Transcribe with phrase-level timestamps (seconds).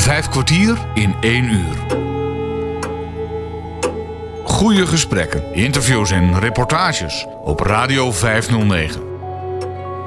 [0.00, 1.76] Vijf kwartier in één uur.
[4.44, 9.02] Goede gesprekken, interviews en reportages op Radio 509.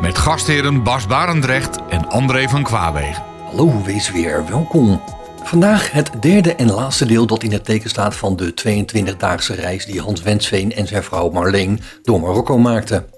[0.01, 3.23] Met gastheren Bas Barendrecht en André van Kwaabegen.
[3.43, 5.01] Hallo, wees weer welkom.
[5.43, 9.85] Vandaag het derde en laatste deel dat in het teken staat van de 22-daagse reis
[9.85, 13.12] die Hans Wensveen en zijn vrouw Marleen door Marokko maakten.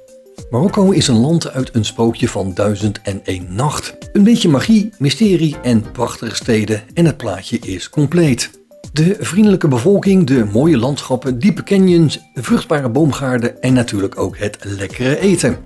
[0.49, 3.97] Marokko is een land uit een spookje van duizend en één nacht.
[4.13, 8.49] Een beetje magie, mysterie en prachtige steden en het plaatje is compleet.
[8.93, 15.19] De vriendelijke bevolking, de mooie landschappen, diepe canyons, vruchtbare boomgaarden en natuurlijk ook het lekkere
[15.19, 15.57] eten.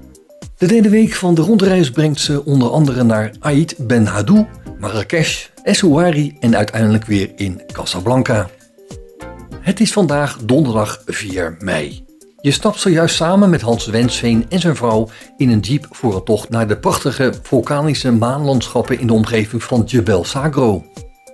[0.57, 4.45] De derde week van de rondreis brengt ze onder andere naar Aït Ben Hadou,
[4.79, 8.49] Marrakesh, Essaouari en uiteindelijk weer in Casablanca.
[9.59, 12.08] Het is vandaag donderdag 4 mei.
[12.41, 15.07] Je stapt zojuist samen met Hans Wensveen en zijn vrouw
[15.37, 19.83] in een jeep voor een tocht naar de prachtige vulkanische maanlandschappen in de omgeving van
[19.83, 20.85] Jebel Sagro.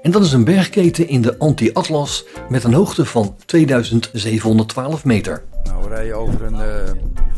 [0.01, 5.43] En dat is een bergketen in de Anti-Atlas met een hoogte van 2712 meter.
[5.63, 6.93] Nou, we rijden over een, uh,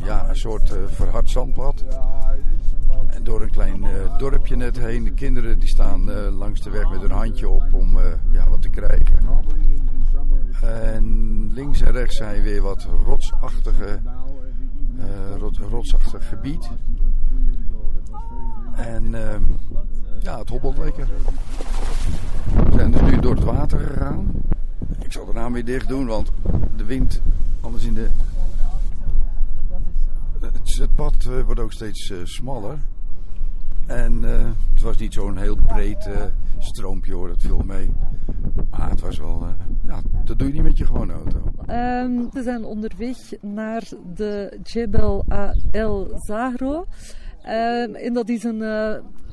[0.05, 1.83] ja, een soort uh, verhard zandpad.
[3.09, 5.03] En door een klein uh, dorpje net heen.
[5.03, 7.97] De kinderen die staan langs de weg met hun handje op om
[8.31, 9.19] ja, wat te krijgen.
[10.61, 13.99] En links en rechts zijn weer wat rotsachtige,
[15.37, 16.69] rot, rotsachtig gebied.
[18.75, 19.15] En
[20.21, 21.07] ja, het hobbelt lekker.
[22.53, 24.31] We zijn dus nu door het water gegaan.
[24.99, 26.31] Ik zal de naam weer dicht doen, want
[26.75, 27.21] de wind,
[27.61, 28.09] anders in de...
[30.39, 32.77] Het, pad uh, wordt ook steeds uh, smaller.
[33.85, 36.09] En uh, het was niet zo'n heel breed
[36.59, 37.91] stroompje hoor, dat viel mee.
[38.69, 39.47] Maar het was wel,
[40.27, 41.41] dat doe je niet met je gewone auto.
[41.69, 43.83] Um, we zijn onderweg naar
[44.15, 45.25] de Jebel
[45.71, 46.85] El Zahro.
[47.49, 48.63] Um, dat is een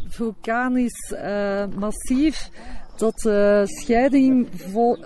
[0.08, 2.50] vulkanisch uh, massief
[2.96, 4.96] dat de uh, scheiding vo,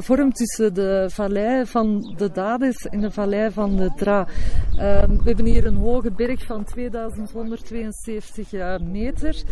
[0.00, 4.26] vormt tussen de vallei van de Dades en de vallei van de Dra.
[4.74, 9.42] we hebben hier een hoge berg van 2172 meter.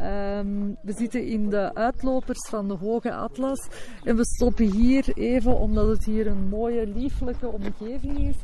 [0.00, 3.68] Um, we zitten in de uitlopers van de Hoge Atlas
[4.04, 8.36] en we stoppen hier even omdat het hier een mooie, lieflijke omgeving is.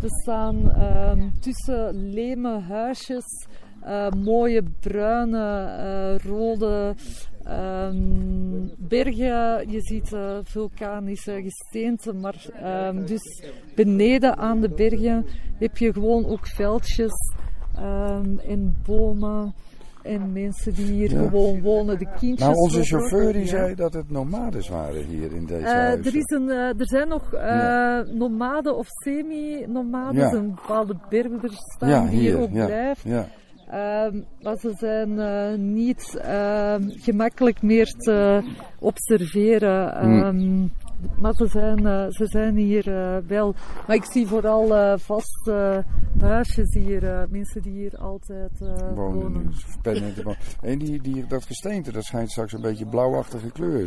[0.00, 3.46] We staan um, tussen leme huisjes
[3.86, 6.94] uh, mooie bruine, uh, rode
[7.48, 9.70] um, bergen.
[9.70, 12.46] Je ziet uh, vulkanische gesteente, maar
[13.06, 13.42] dus
[13.74, 15.26] beneden aan de bergen
[15.58, 17.34] heb je gewoon ook veldjes
[18.46, 19.54] en bomen.
[20.02, 21.28] En mensen die hier ja.
[21.28, 22.48] gewoon wonen, de kindjes.
[22.48, 23.48] Nou, onze chauffeur die ja.
[23.48, 26.06] zei dat het nomades waren hier in deze uh.
[26.06, 28.02] Er, is een, uh, er zijn nog uh, ja.
[28.02, 33.28] nomaden of semi-nomades, een bepaalde berber staan die hier, ook blijven.
[33.74, 38.42] Um, maar ze zijn niet uh, gemakkelijk meer te
[38.78, 40.08] observeren.
[40.10, 40.72] Um,
[41.18, 42.84] Maar ze zijn, uh, ze zijn hier
[43.26, 43.54] wel.
[43.86, 45.84] Maar ik zie vooral vaste
[46.20, 48.58] huisjes hier, mensen die hier altijd
[48.94, 49.52] wonen.
[49.82, 50.36] wonen.
[50.60, 53.84] en die, die, dat gesteente, dat schijnt straks een beetje blauwachtige kleur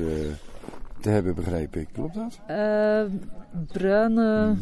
[1.00, 1.88] te hebben, begreep ik.
[1.94, 2.40] Klopt dat?
[3.68, 4.46] Bruine.
[4.46, 4.60] Hmm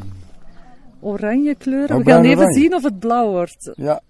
[1.01, 1.91] oranje kleur.
[1.94, 2.59] Oh, we gaan even oranje.
[2.59, 3.72] zien of het blauw wordt.
[3.75, 4.01] Ja,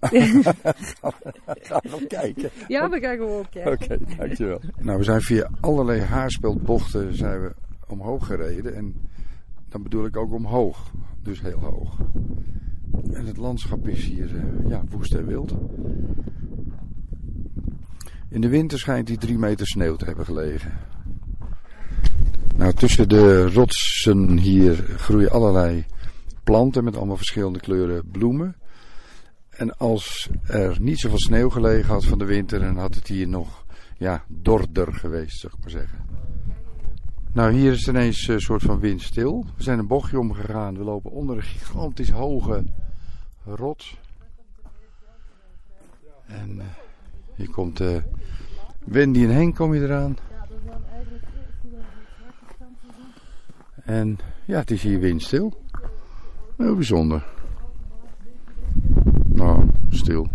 [1.68, 2.50] gaan we kijken.
[2.68, 3.72] Ja, we gaan gewoon kijken.
[3.72, 4.60] Oké, okay, dankjewel.
[4.80, 7.52] nou, we zijn via allerlei haarspeldbochten zijn we
[7.86, 8.74] omhoog gereden.
[8.74, 8.94] En
[9.68, 10.90] dan bedoel ik ook omhoog.
[11.22, 11.98] Dus heel hoog.
[13.12, 15.54] En het landschap is hier uh, ja, woest en wild.
[18.28, 20.72] In de winter schijnt die drie meter sneeuw te hebben gelegen.
[22.56, 25.84] Nou, tussen de rotsen hier groeien allerlei
[26.44, 28.56] planten met allemaal verschillende kleuren bloemen.
[29.50, 33.28] En als er niet zoveel sneeuw gelegen had van de winter, dan had het hier
[33.28, 33.64] nog
[33.98, 35.98] ja, dorder geweest, zeg ik maar zeggen.
[37.32, 39.44] Nou, hier is ineens een soort van windstil.
[39.56, 40.78] We zijn een bochtje omgegaan.
[40.78, 42.64] We lopen onder een gigantisch hoge
[43.44, 44.00] rots.
[46.26, 46.64] En uh,
[47.34, 47.96] hier komt uh,
[48.84, 50.16] Wendy en Henk kom je eraan.
[53.84, 55.62] En ja, het is hier windstil.
[56.56, 57.26] Heel bijzonder.
[59.24, 60.28] Nou, stil.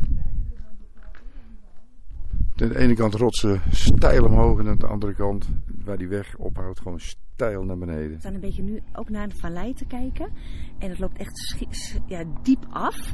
[2.62, 5.50] Aan de ene kant rotsen steil omhoog en aan de andere kant,
[5.86, 8.09] waar die weg ophoudt, gewoon stijl naar beneden.
[8.09, 10.30] We staan een beetje nu ook naar de vallei te kijken.
[10.77, 11.59] En het loopt echt
[12.07, 13.13] ja, diep af.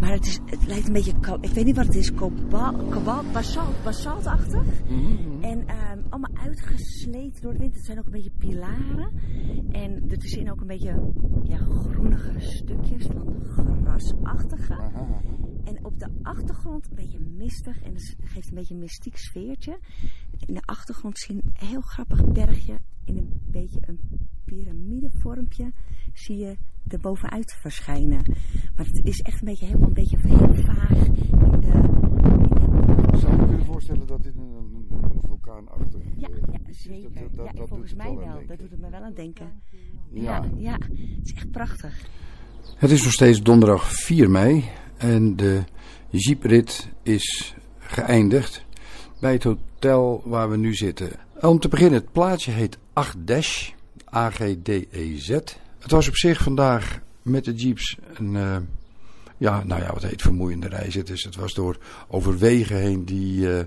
[0.00, 3.82] Maar het, is, het lijkt een beetje, ik weet niet wat het is, kobalt, basalt,
[3.84, 4.64] basaltachtig.
[4.88, 5.42] Mm -hmm.
[5.42, 7.74] En um, allemaal uitgesleten door de wind.
[7.74, 9.10] Het zijn ook een beetje pilaren.
[9.70, 11.12] En ertussenin ook een beetje
[11.42, 14.76] ja, groenige stukjes van grasachtige.
[15.64, 19.78] En op de achtergrond een beetje mistig en het geeft een beetje een mystiek sfeertje.
[20.46, 24.00] In de achtergrond zie je een heel grappig bergje in een beetje een
[24.44, 25.72] piramidevormpje.
[26.12, 26.56] Zie je
[26.88, 28.22] er bovenuit verschijnen.
[28.76, 32.00] Maar het is echt een beetje helemaal een beetje heel vaag in de...
[33.12, 37.02] Ik zou me kunnen voorstellen dat dit een, een, een vulkaanachtig Ja, ja zeker.
[37.14, 38.46] Dat- dat- dat- ja, dat volgens mij wel.
[38.46, 39.52] Dat doet het me wel aan denken.
[40.10, 40.20] Ja.
[40.22, 40.72] Ja, ja.
[40.72, 42.06] Het is echt prachtig.
[42.76, 44.64] Het is nog steeds donderdag 4 mei
[45.02, 45.62] en de
[46.08, 48.64] jeeprit is geëindigd
[49.20, 51.10] bij het hotel waar we nu zitten.
[51.40, 53.70] Om te beginnen, het plaatsje heet Agdesh,
[54.14, 55.28] A-G-D-E-Z.
[55.78, 58.56] Het was op zich vandaag met de jeeps een, eh,
[59.36, 60.94] ja, nou ja, wat heet vermoeiende reis.
[60.94, 61.78] Het, is, het was door
[62.08, 63.64] overwegen heen die, eh,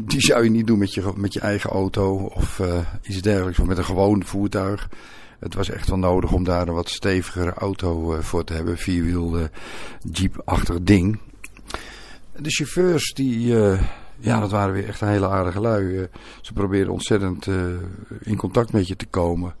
[0.00, 3.58] die zou je niet doen met je, met je eigen auto of eh, iets dergelijks,
[3.58, 4.88] of met een gewoon voertuig.
[5.38, 8.78] Het was echt wel nodig om daar een wat stevigere auto eh, voor te hebben.
[8.78, 9.48] Vierwiel
[10.12, 11.18] jeep-achtig ding.
[12.36, 13.82] De chauffeurs, die, eh,
[14.18, 15.98] ja, dat waren weer echt een hele aardige lui.
[15.98, 16.04] Eh,
[16.40, 17.46] ze probeerden ontzettend
[18.20, 19.54] in contact met je te komen.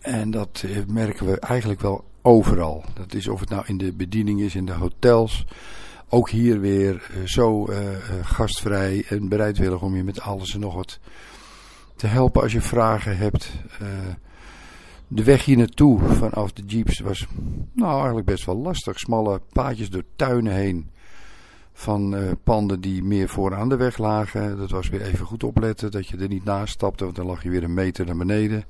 [0.00, 2.84] En dat merken we eigenlijk wel overal.
[2.94, 5.46] Dat is of het nou in de bediening is, in de hotels.
[6.08, 7.68] Ook hier weer zo
[8.22, 10.98] gastvrij en bereidwillig om je met alles en nog wat
[11.96, 13.52] te helpen als je vragen hebt.
[15.08, 17.26] De weg hier naartoe vanaf de jeeps was
[17.72, 18.98] nou eigenlijk best wel lastig.
[18.98, 20.90] Smalle paadjes door tuinen heen
[21.72, 24.56] van eh, panden die meer vooraan de weg lagen.
[24.56, 27.42] Dat was weer even goed opletten dat je er niet naast stapte, want dan lag
[27.42, 28.64] je weer een meter naar beneden.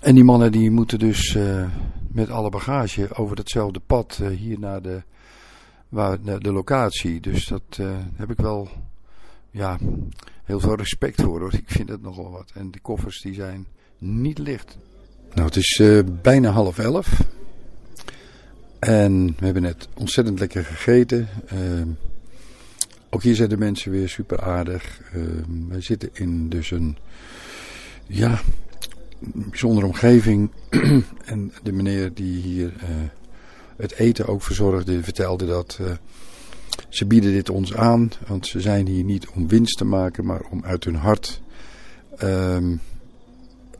[0.00, 1.66] En die mannen die moeten dus eh,
[2.08, 5.02] met alle bagage over hetzelfde pad eh, hier naar de,
[5.88, 7.20] waar, de locatie.
[7.20, 7.78] Dus dat
[8.14, 8.68] heb ik wel
[9.50, 9.78] ja,
[10.44, 11.54] heel veel respect voor hoor.
[11.54, 12.50] Ik vind het nogal wat.
[12.54, 13.66] En de koffers die zijn
[14.04, 14.76] niet licht.
[15.34, 17.22] Nou, het is eh, bijna half elf.
[18.78, 21.28] En we hebben net ontzettend lekker gegeten.
[21.46, 21.88] Ehm,
[23.10, 25.00] ook hier zijn de mensen weer super aardig.
[25.12, 26.96] Ehm, wij zitten in dus een
[28.06, 28.40] ja,
[29.20, 30.50] bijzondere omgeving.
[31.24, 32.88] en de meneer die hier eh,
[33.76, 35.92] het eten ook verzorgde, vertelde dat eh,
[36.88, 38.10] ze bieden dit ons aan.
[38.26, 41.42] Want ze zijn hier niet om winst te maken, maar om uit hun hart
[42.16, 42.76] ehm,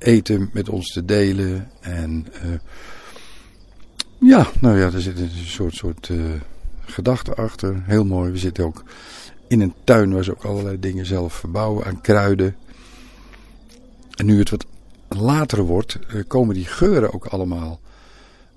[0.04, 1.70] eten met ons te delen.
[1.80, 2.48] En eh,
[4.20, 6.16] ja, nou ja, er zit een soort, soort eh,
[6.80, 7.82] gedachte achter.
[7.86, 8.30] Heel mooi.
[8.30, 8.82] We zitten ook
[9.48, 12.56] in een tuin waar ze ook allerlei dingen zelf verbouwen aan kruiden.
[14.10, 14.66] En nu het wat
[15.08, 17.80] later wordt, eh, komen die geuren ook allemaal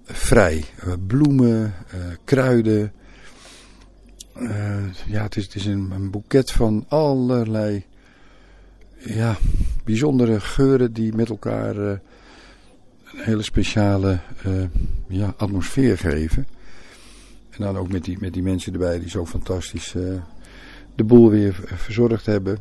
[0.05, 0.65] vrij.
[1.07, 1.73] Bloemen,
[2.23, 2.91] kruiden.
[5.07, 7.85] Ja, het is, het is een boeket van allerlei
[8.97, 9.37] ja,
[9.83, 11.97] bijzondere geuren die met elkaar eh,
[13.13, 14.63] een hele speciale eh,
[15.07, 16.47] ja, atmosfeer geven.
[17.49, 20.03] En dan ook met die, met die mensen erbij die zo fantastisch eh,
[20.95, 22.59] de boel weer verzorgd hebben.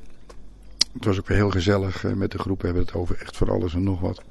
[0.92, 2.60] Het was ook weer heel gezellig met de groep.
[2.60, 4.22] We hebben het over echt voor alles en nog wat.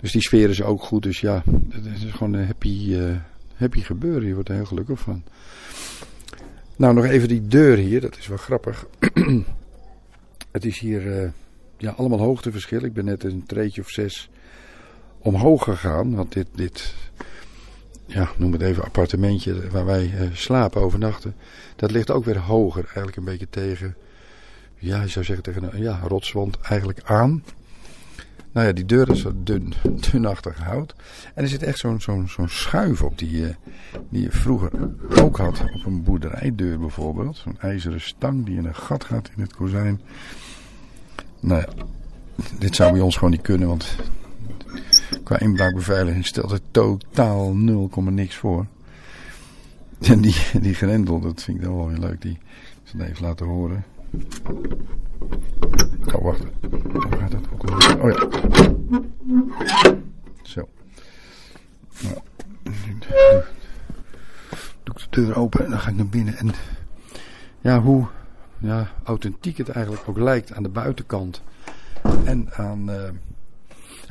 [0.00, 1.02] Dus die sfeer is ook goed.
[1.02, 2.96] Dus ja, het is gewoon een happy,
[3.54, 4.28] happy gebeuren.
[4.28, 5.22] Je wordt er heel gelukkig van.
[6.76, 8.00] Nou, nog even die deur hier.
[8.00, 8.86] Dat is wel grappig.
[10.50, 11.30] het is hier eh,
[11.76, 12.84] ja, allemaal hoogteverschil.
[12.84, 14.30] Ik ben net een treetje of zes
[15.18, 16.14] omhoog gegaan.
[16.14, 16.94] Want dit, dit
[18.06, 21.34] ja, noem het even appartementje waar wij eh, slapen, overnachten.
[21.76, 22.84] Dat ligt ook weer hoger.
[22.84, 23.96] Eigenlijk een beetje tegen,
[24.76, 27.42] ja, je zou zeggen tegen een ja, rotswand eigenlijk aan.
[28.52, 29.72] Nou ja, die deur is zo dun,
[30.10, 30.94] dunachtig hout.
[31.34, 33.54] En er zit echt zo'n zo'n zo'n schuif op die, eh,
[34.08, 34.70] die je vroeger
[35.22, 35.60] ook had.
[35.60, 37.36] Op een boerderijdeur bijvoorbeeld.
[37.36, 40.00] Zo'n ijzeren stang die in een gat gaat in het kozijn.
[41.40, 41.84] Nou ja,
[42.58, 43.96] dit zou bij ons gewoon niet kunnen, want
[45.24, 48.66] qua inbraakbeveiliging stelt het totaal 0, niks voor.
[50.00, 52.22] En die, die grendel, dat vind ik dan wel weer leuk.
[52.22, 52.38] Die ik
[52.84, 53.84] zal even laten horen.
[56.14, 56.42] Oh, wacht.
[56.92, 57.48] Hoe gaat dat?
[58.00, 58.28] Oh ja.
[60.42, 60.68] Zo.
[62.00, 62.18] Nou,
[64.82, 66.36] doe ik de deur open en dan ga ik naar binnen.
[66.36, 66.52] En
[67.60, 68.06] ja, hoe
[68.60, 71.42] ja, authentiek het eigenlijk ook lijkt aan de buitenkant.
[72.24, 72.90] En aan...
[72.90, 73.08] eh,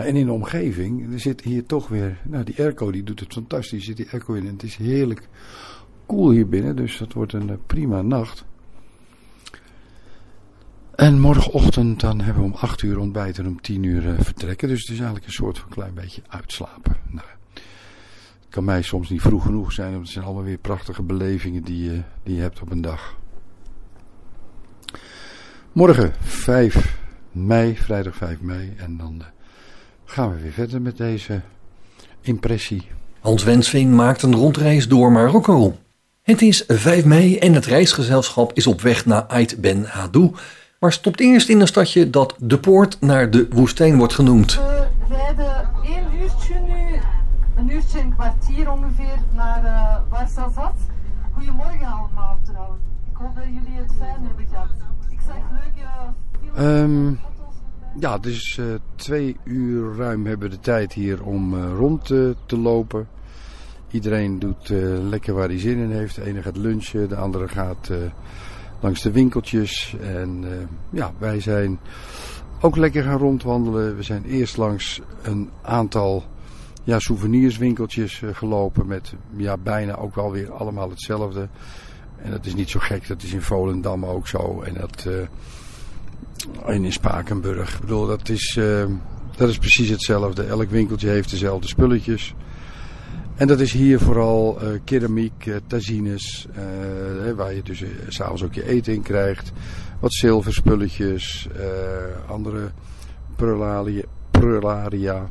[0.05, 3.33] en in de omgeving, er zit hier toch weer, nou die airco die doet het
[3.33, 5.27] fantastisch, zit die airco in en het is heerlijk
[6.05, 8.45] koel hier binnen, dus dat wordt een eh, prima nacht.
[10.95, 14.67] En morgenochtend dan hebben we om 8 uur ontbijten en om 10 uur eh, vertrekken,
[14.67, 16.97] dus het is eigenlijk een soort van klein beetje uitslapen.
[17.07, 21.03] Nou, het kan mij soms niet vroeg genoeg zijn, want het zijn allemaal weer prachtige
[21.03, 23.17] belevingen die, je die je hebt op een dag.
[25.71, 26.99] Morgen 5
[27.31, 29.15] mei, vrijdag 5 mei en dan...
[29.19, 29.27] eh,
[30.05, 31.41] gaan we weer verder met deze
[32.21, 32.87] impressie
[33.19, 35.77] Hans Wensveen maakt een rondreis door Marokko.
[36.21, 40.31] Het is 5 mei en het reisgezelschap is op weg naar Ait Ben Hadou,
[40.79, 44.55] maar stopt eerst in een stadje dat de poort naar de woestijn wordt genoemd.
[44.55, 46.99] We rijden één uurtje nu,
[47.57, 50.75] een uurtje en een kwartier ongeveer, naar uh, Warsazat.
[51.33, 52.81] Goedemorgen allemaal trouwens.
[53.11, 54.88] Ik hoop dat jullie het fijn hebben gehad.
[56.59, 57.19] Um,
[57.99, 62.29] ja, dus uh, twee uur ruim hebben we de tijd hier om uh, rond uh,
[62.45, 63.07] te lopen.
[63.91, 64.69] Iedereen doet
[65.09, 66.15] lekker waar hij zin in heeft.
[66.15, 67.91] De ene gaat lunchen, de andere gaat
[68.79, 69.95] langs de winkeltjes.
[70.01, 70.45] En
[70.89, 71.79] ja, wij zijn
[72.61, 73.95] ook lekker gaan rondwandelen.
[73.95, 76.23] We zijn eerst langs een aantal
[76.83, 81.47] ja, souvenirswinkeltjes gelopen met ja, bijna ook wel weer allemaal hetzelfde.
[82.23, 84.61] En dat is niet zo gek, dat is in Volendam ook zo.
[84.61, 85.07] En dat...
[86.65, 87.73] En in Spakenburg.
[87.73, 88.85] Ik bedoel, dat is, uh,
[89.35, 90.43] dat is precies hetzelfde.
[90.43, 92.33] Elk winkeltje heeft dezelfde spulletjes.
[93.35, 96.47] En dat is hier vooral uh, keramiek, uh, tazines,
[97.35, 99.51] waar je dus s'avonds ook je eten in krijgt.
[99.99, 101.47] Wat zilverspulletjes,
[102.27, 102.71] andere
[103.35, 105.29] prularia, prularia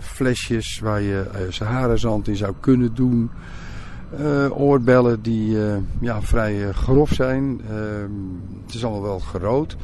[0.00, 3.30] flesjes waar je Sahara-zand in zou kunnen doen.
[4.18, 7.60] Uh, oorbellen die uh, ja, vrij uh, grof zijn.
[8.66, 9.76] het is allemaal wel groot.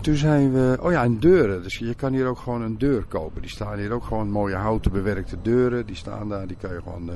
[0.00, 0.78] toen zijn we...
[0.80, 1.62] Oh ja, en deuren.
[1.62, 3.42] Dus je kan hier ook gewoon een deur kopen.
[3.42, 5.86] Die staan hier ook gewoon mooie houten bewerkte deuren.
[5.86, 6.46] Die staan daar.
[6.46, 7.10] Die kan je gewoon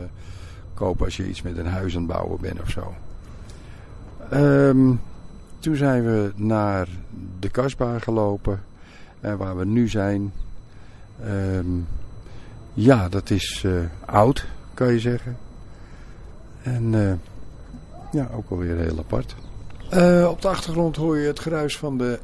[0.75, 2.95] kopen als je iets met een huis aan het bouwen bent of zo.
[4.33, 5.01] Um,
[5.59, 6.89] toen zijn we naar
[7.39, 8.63] de kasbaan gelopen.
[9.21, 10.33] En waar we nu zijn...
[11.27, 11.87] Um,
[12.75, 13.67] ja, dat is
[14.05, 15.37] oud kan je zeggen.
[16.63, 17.13] En uh,
[18.13, 19.35] ja, ook alweer heel apart.
[19.93, 22.19] Uh, op de achtergrond hoor je het geruis van de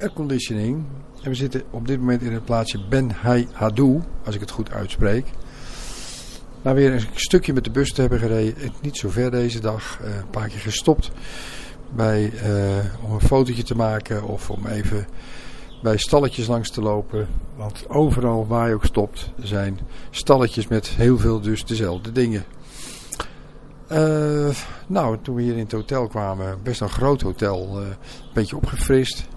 [0.00, 0.84] airconditioning.
[1.22, 4.50] En we zitten op dit moment in het plaatsje Ben Hai Hadou, als ik het
[4.50, 5.26] goed uitspreek.
[6.62, 9.98] Na weer een stukje met de bus te hebben gereden, niet zo ver deze dag,
[10.02, 11.10] uh, een paar keer gestopt
[11.94, 12.32] bij,
[13.04, 15.06] om een fotootje te maken of om even
[15.82, 17.28] bij stalletjes langs te lopen.
[17.56, 19.78] Want overal waar je ook stopt zijn
[20.10, 22.44] stalletjes met heel veel dus dezelfde dingen.
[23.92, 24.48] Uh,
[24.86, 27.96] nou, toen we hier in het hotel kwamen, best een groot hotel, uh, een
[28.34, 29.28] beetje opgefrist.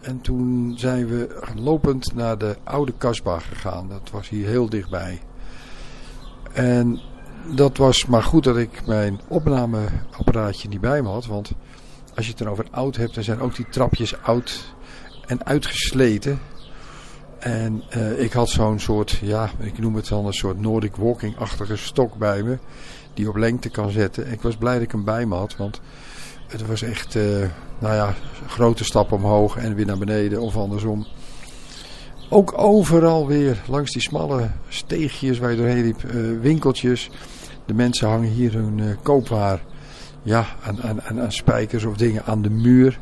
[0.00, 3.88] En toen zijn we lopend naar de oude kasbah gegaan.
[3.88, 5.20] Dat was hier heel dichtbij.
[6.52, 7.00] En
[7.54, 11.26] dat was maar goed dat ik mijn opnameapparaatje niet bij me had.
[11.26, 11.52] Want
[12.14, 14.74] als je het erover oud hebt, dan zijn ook die trapjes oud
[15.26, 16.38] en uitgesleten.
[17.38, 21.76] En uh, ik had zo'n soort, ja, ik noem het dan een soort Nordic Walking-achtige
[21.76, 22.58] stok bij me.
[23.14, 24.32] Die op lengte kan zetten.
[24.32, 25.80] Ik was blij dat ik hem bij me had, want
[26.46, 27.22] het was echt, uh,
[27.78, 28.14] nou ja,
[28.46, 31.06] grote stap omhoog en weer naar beneden of andersom.
[32.30, 37.10] Ook overal weer langs die smalle steegjes waar je doorheen liep, uh, winkeltjes.
[37.66, 39.60] De mensen hangen hier hun koopwaar
[40.22, 43.00] ja, aan, aan, aan spijkers of dingen aan de muur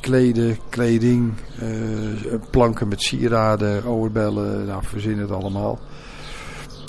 [0.00, 5.78] kleden, kleding, uh, planken met sieraden, oorbellen, nou verzin het allemaal.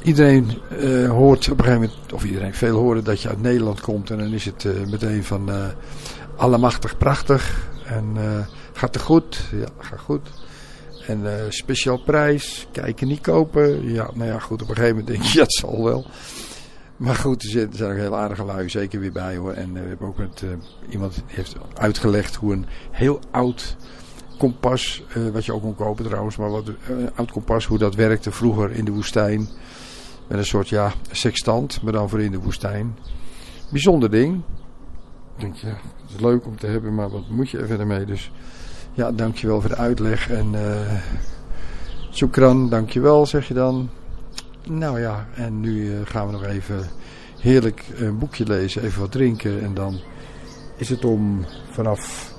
[0.04, 3.82] Iedereen uh, hoort op een gegeven moment, of iedereen, veel horen dat je uit Nederland
[3.82, 5.50] komt en dan is het uh, meteen van
[6.36, 8.16] allemachtig prachtig en
[8.74, 9.44] gaat het goed?
[9.52, 10.30] Ja, gaat goed.
[11.08, 13.92] En speciaal prijs, kijken niet kopen.
[13.94, 16.06] Ja, nou ja, goed, op een gegeven moment denk je, het zal wel.
[16.98, 19.54] Maar goed, er zijn ook heel aardige lui zeker weer bij hoor.
[19.54, 20.50] En uh, we hebben ook met uh,
[20.90, 23.76] iemand die heeft uitgelegd hoe een heel oud
[24.38, 27.96] kompas, uh, wat je ook kon kopen trouwens, maar wat een oud kompas, hoe dat
[27.96, 29.48] werkte vroeger in de woestijn.
[30.28, 32.98] Met een soort ja, sextant, maar dan voor in de woestijn.
[33.72, 34.36] Bijzonder ding.
[35.36, 37.88] Ik denk, ja, het is leuk om te hebben, maar wat moet je er verder
[37.88, 38.06] mee?
[38.06, 38.32] Dus
[38.94, 40.30] ja, dankjewel voor de uitleg.
[40.30, 40.92] En uh,
[42.10, 43.90] Soekran, dankjewel zeg je dan.
[44.70, 46.90] Nou ja, en nu uh, gaan we nog even
[47.40, 49.62] heerlijk een boekje lezen, even wat drinken.
[49.62, 50.00] En dan
[50.76, 52.34] is het om vanaf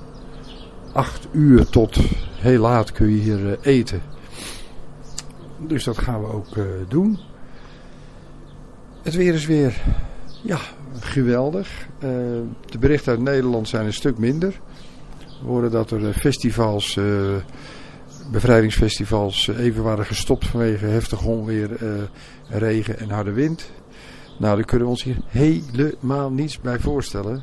[0.93, 1.99] 8 uur tot
[2.39, 4.03] heel laat kun je hier uh, eten.
[5.59, 7.19] Dus dat gaan we ook uh, doen.
[9.03, 9.83] Het weer is weer
[10.43, 10.59] ja,
[11.01, 11.89] geweldig.
[11.99, 14.61] de berichten uit Nederland zijn een stuk minder.
[15.41, 16.99] We horen dat er festivals
[18.31, 22.03] bevrijdingsfestivals even waren gestopt vanwege heftig onweer, uh,
[22.49, 23.71] regen en harde wind.
[24.39, 27.43] Nou, daar kunnen we ons hier helemaal niets bij voorstellen.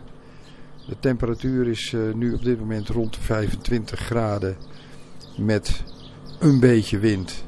[0.87, 4.57] De temperatuur is uh, nu op dit moment rond 25 graden
[5.37, 5.83] met
[6.39, 7.43] een beetje wind.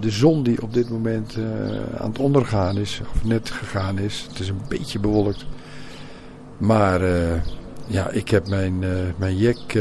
[0.00, 1.36] De zon die op dit moment
[1.98, 4.26] aan het ondergaan is, of net gegaan is.
[4.28, 5.46] Het is een beetje bewolkt.
[6.58, 7.00] Maar
[7.86, 8.78] ja, ik heb mijn,
[9.16, 9.78] mijn jek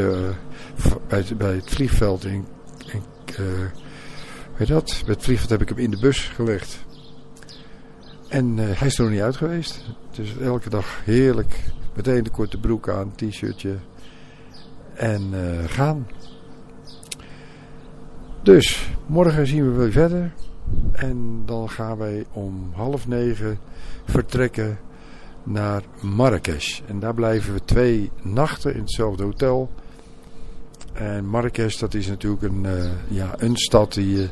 [1.08, 2.46] bij het, bij het vliegveld in,
[2.86, 3.04] in
[4.58, 6.86] weet dat, met vliegveld heb ik hem in de bus gelegd.
[8.28, 9.84] En eh, hij is er nog niet uit geweest.
[10.12, 11.64] Dus elke dag heerlijk.
[11.96, 13.76] Meteen de korte broek aan, t-shirtje.
[14.94, 16.08] En eh, gaan.
[18.44, 20.34] Dus, morgen zien we weer verder.
[20.92, 23.60] En dan gaan wij om half negen
[24.06, 24.80] vertrekken
[25.44, 26.82] naar Marrakesh.
[26.88, 29.72] En daar blijven we twee nachten in hetzelfde hotel.
[30.98, 34.30] En Marrakesh, dat is natuurlijk een, uh, ja, een stad die je,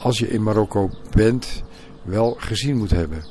[0.00, 1.62] als je in Marokko bent,
[2.02, 3.24] wel gezien moet hebben.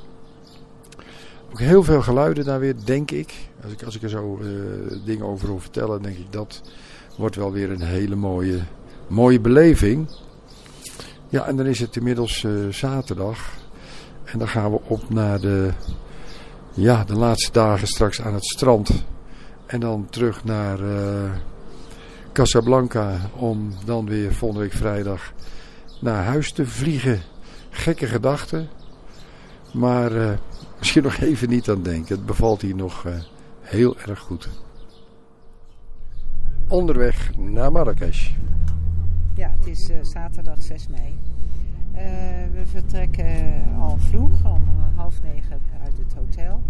[1.51, 3.33] Ook heel veel geluiden daar weer, denk ik.
[3.63, 6.61] Als ik, als ik er zo uh, dingen over wil vertellen, denk ik dat
[7.17, 8.59] wordt wel weer een hele mooie,
[9.07, 10.09] mooie beleving.
[11.29, 13.53] Ja, en dan is het inmiddels uh, zaterdag.
[14.23, 15.71] En dan gaan we op naar de,
[16.73, 19.05] ja, de laatste dagen straks aan het strand.
[19.65, 20.79] En dan terug naar
[22.37, 25.33] Casablanca om dan weer volgende week vrijdag
[26.01, 27.21] naar huis te vliegen.
[27.69, 28.67] Gekke gedachten.
[29.73, 30.31] Maar uh,
[30.77, 32.15] misschien nog even niet aan denken.
[32.15, 33.13] Het bevalt hier nog uh,
[33.61, 34.49] heel erg goed.
[36.67, 38.31] Onderweg naar Marrakesh.
[39.33, 41.19] Ja, het is uh, zaterdag 6 mei.
[42.53, 44.63] we vertrekken al vroeg, om
[44.95, 46.61] half negen uit het hotel.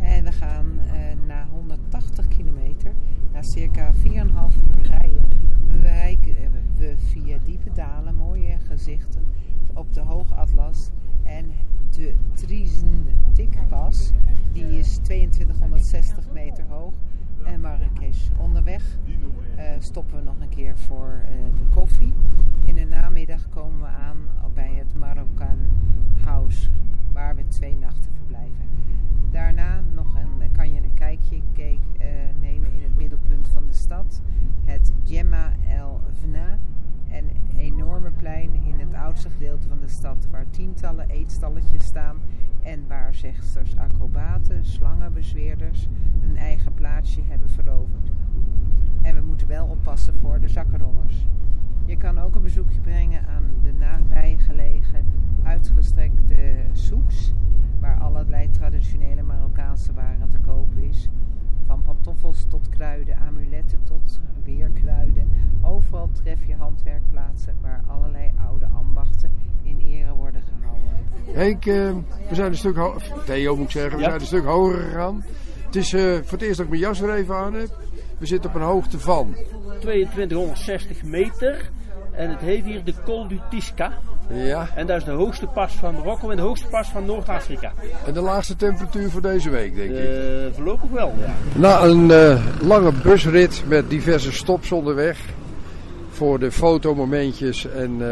[0.00, 0.80] En we gaan
[1.26, 2.92] na 180 kilometer,
[3.32, 5.28] na circa 4,5 uur rijden,
[5.66, 6.34] bereiken
[6.76, 9.26] we via diepe dalen mooie gezichten
[9.74, 10.90] op de Hoge Atlas
[11.22, 11.50] en
[11.90, 14.12] de Trizentikpas,
[14.52, 16.94] die is 2260 meter hoog.
[17.44, 18.28] En Marrakesh.
[18.36, 21.24] Onderweg uh, stoppen we nog een keer voor
[21.54, 22.12] de koffie.
[22.64, 24.16] In de namiddag komen we aan
[24.54, 25.58] bij het Marokkaan
[26.24, 26.70] House,
[27.12, 28.68] waar we twee nachten verblijven.
[29.30, 32.06] Daarna nog een, kan je een kijkje uh,
[32.40, 34.22] nemen in het middelpunt van de stad,
[34.64, 36.58] het Gemma El Vna.
[37.10, 42.16] Een enorme plein in het oudste gedeelte van de stad, waar tientallen eetstalletjes staan
[42.62, 45.88] en waar zegsters, acrobaten, slangenbezweerders
[46.22, 48.10] een eigen plaatsje hebben veroverd.
[49.02, 51.26] En we moeten wel oppassen voor de zakkenrollers.
[51.84, 55.04] Je kan ook een bezoekje brengen aan de nabijgelegen
[55.42, 57.32] uitgestrekte soeks,
[57.86, 61.08] waar allerlei traditionele Marokkaanse waren te koop is.
[61.66, 65.28] Van pantoffels tot kruiden, amuletten tot weerkruiden.
[65.62, 69.30] Overal tref je handwerkplaatsen waar allerlei oude ambachten
[69.62, 70.90] in ere worden gehouden.
[71.32, 71.96] Henk, uh,
[72.28, 74.08] we zijn een stuk hoger, Theo moet ik zeggen, we ja.
[74.08, 75.24] zijn een stuk hoger gegaan.
[75.66, 77.78] Het is uh, voor het eerst dat ik mijn jas er even aan heb.
[78.18, 79.36] We zitten op een hoogte van
[79.80, 81.70] 2260 meter.
[82.16, 83.92] En het heet hier de Col du Tisca.
[84.28, 84.68] Ja.
[84.74, 87.72] En dat is de hoogste pas van Marokko en de hoogste pas van Noord-Afrika.
[88.06, 89.96] En de laagste temperatuur voor deze week, denk ik?
[89.96, 91.34] Uh, voorlopig wel, ja.
[91.58, 95.18] Na een uh, lange busrit met diverse stops onderweg.
[96.10, 98.08] Voor de fotomomentjes en uh,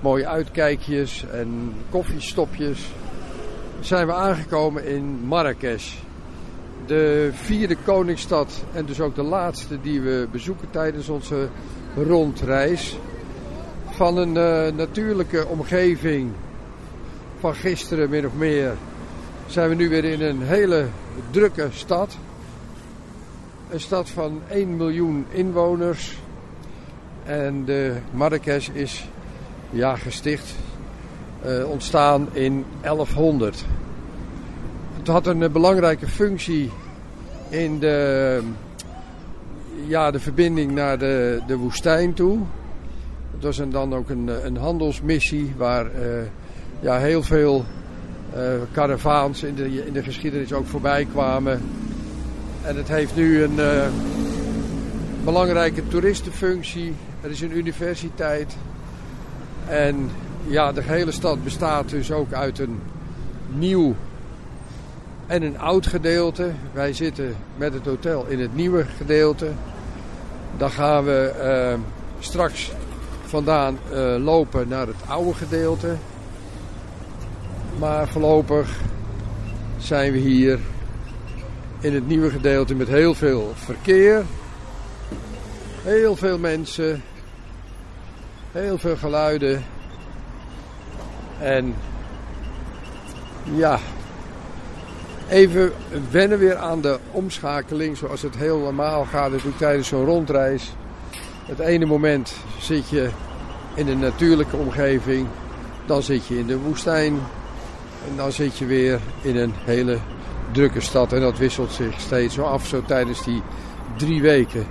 [0.00, 2.80] mooie uitkijkjes en koffiestopjes.
[3.80, 5.94] Zijn we aangekomen in Marrakesh.
[6.86, 11.48] De vierde koningsstad en dus ook de laatste die we bezoeken tijdens onze
[11.96, 12.98] rondreis
[13.96, 16.30] van een uh, natuurlijke omgeving
[17.38, 18.74] van gisteren min of meer
[19.46, 20.86] zijn we nu weer in een hele
[21.30, 22.16] drukke stad.
[23.70, 26.18] Een stad van 1 miljoen inwoners.
[27.24, 29.08] En de Marrakesh is
[29.70, 30.54] ja, gesticht,
[31.46, 33.64] uh, ontstaan in 1100.
[34.96, 36.70] Het had een uh, belangrijke functie
[37.48, 38.40] in de,
[39.86, 42.38] ja, de verbinding naar de, de woestijn toe.
[43.40, 45.90] Was een, dan ook een, een handelsmissie waar uh,
[46.80, 47.64] ja, heel veel
[48.72, 51.62] karavaans in de, in de geschiedenis ook voorbij kwamen.
[52.62, 53.60] En het heeft nu een
[55.24, 56.94] belangrijke toeristenfunctie.
[57.20, 58.56] Er is een universiteit.
[59.68, 60.10] En
[60.46, 62.80] ja, de hele stad bestaat dus ook uit een
[63.48, 63.94] nieuw
[65.26, 66.50] en een oud gedeelte.
[66.72, 69.48] Wij zitten met het hotel in het nieuwe gedeelte.
[70.56, 71.76] Dan gaan we
[72.18, 72.72] straks
[73.26, 75.96] vandaan uh, lopen naar het oude gedeelte.
[77.78, 78.68] Maar voorlopig
[79.78, 80.58] zijn we hier
[81.80, 84.24] in het nieuwe gedeelte met heel veel verkeer.
[85.82, 87.02] Heel veel mensen.
[88.52, 89.64] Heel veel geluiden.
[91.40, 91.74] En
[93.54, 93.78] ja,
[95.28, 95.72] even
[96.10, 100.72] wennen weer aan de omschakeling zoals het heel normaal gaat natuurlijk tijdens zo'n rondreis.
[101.46, 103.10] Het ene moment zit je
[103.74, 105.26] in een natuurlijke omgeving,
[105.86, 107.12] dan zit je in de woestijn
[108.08, 109.98] en dan zit je weer in een hele
[110.52, 111.12] drukke stad.
[111.12, 113.42] En dat wisselt zich steeds zo af, zo tijdens die
[113.96, 114.66] drie weken.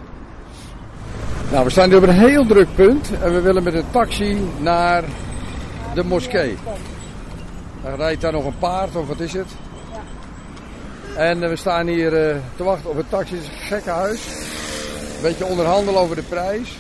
[1.52, 4.38] Nou, we staan nu op een heel druk punt en we willen met een taxi
[4.60, 5.04] naar
[5.94, 6.58] de moskee.
[7.84, 9.48] Dan rijdt daar nog een paard of wat is het?
[11.18, 13.36] En we staan hier eh, te wachten op een taxi.
[13.36, 14.54] Het is een gekke huis.
[15.16, 16.78] Een beetje onderhandelen over de prijs.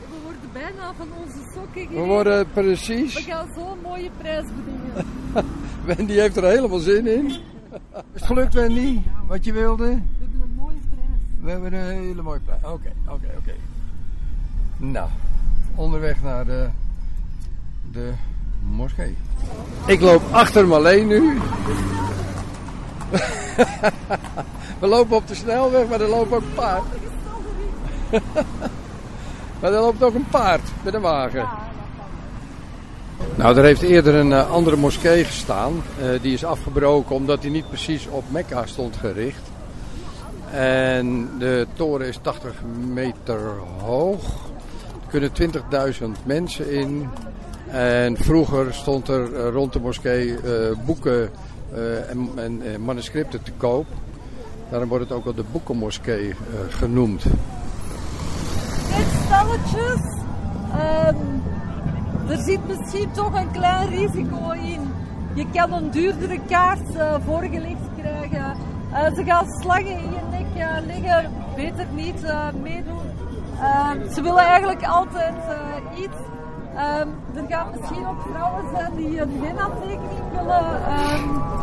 [0.00, 3.16] We worden bijna van onze sokken We worden We precies.
[3.16, 5.14] gaan zo'n mooie prijs bedingen.
[5.96, 7.26] Wendy heeft er helemaal zin in.
[7.30, 7.40] Is
[8.12, 9.00] het gelukt Wendy?
[9.26, 9.84] Wat je wilde?
[9.84, 11.08] We hebben een mooie prijs.
[11.40, 12.60] We hebben een hele mooie prijs.
[12.62, 13.54] Oké, oké, oké.
[14.76, 15.08] Nou,
[15.74, 16.68] onderweg naar de,
[17.92, 18.12] de
[18.62, 19.16] moskee.
[19.86, 21.38] Ik loop achter Marleen nu.
[24.80, 26.82] We lopen op de snelweg, maar er loopt ook een paard.
[29.60, 31.48] maar er loopt ook een paard met een wagen.
[33.34, 35.82] Nou, er heeft eerder een eh, andere moskee gestaan.
[36.00, 39.42] Eh, die is afgebroken omdat die niet precies op Mekka stond gericht.
[40.50, 42.52] En de toren is 80
[42.92, 43.40] meter
[43.82, 44.22] hoog.
[45.02, 45.30] Er kunnen
[46.02, 47.08] 20.000 mensen in.
[47.66, 50.36] En vroeger stond er eh, rond de moskee
[50.84, 51.30] boeken
[52.08, 53.86] en, en manuscripten te koop.
[54.70, 56.34] Daarom wordt het ook wel de boekenmoskee
[56.68, 57.24] genoemd.
[58.98, 60.24] Kijk, stelletjes.
[60.72, 61.16] Ehm,
[62.28, 64.92] er zit misschien toch een klein risico in.
[65.34, 68.56] Je kan een duurdere kaart eh, voorgelegd krijgen.
[68.92, 71.32] Eh, ze gaan slangen in je nek eh, leggen.
[71.54, 73.10] Beter niet eh, meedoen.
[73.60, 75.34] Ehm, ze willen eigenlijk altijd
[75.96, 76.16] iets.
[76.76, 81.57] Ehm, er gaan misschien ook vrouwen zijn die een henna-tekening willen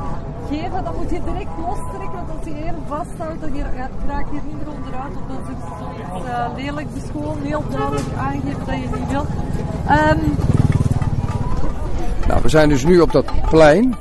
[0.49, 0.83] geven.
[0.83, 4.43] Dan moet je direct lostrekken, want als je even vasthoudt, dan ra- raak je er
[4.45, 5.13] niet onderuit.
[5.13, 6.87] Want dan is het zoiets lelijk.
[7.11, 9.27] Gewoon heel duidelijk aangeven dat je niet wilt.
[9.87, 10.19] Ehm,
[12.27, 13.95] Nou, we zijn dus nu op dat plein.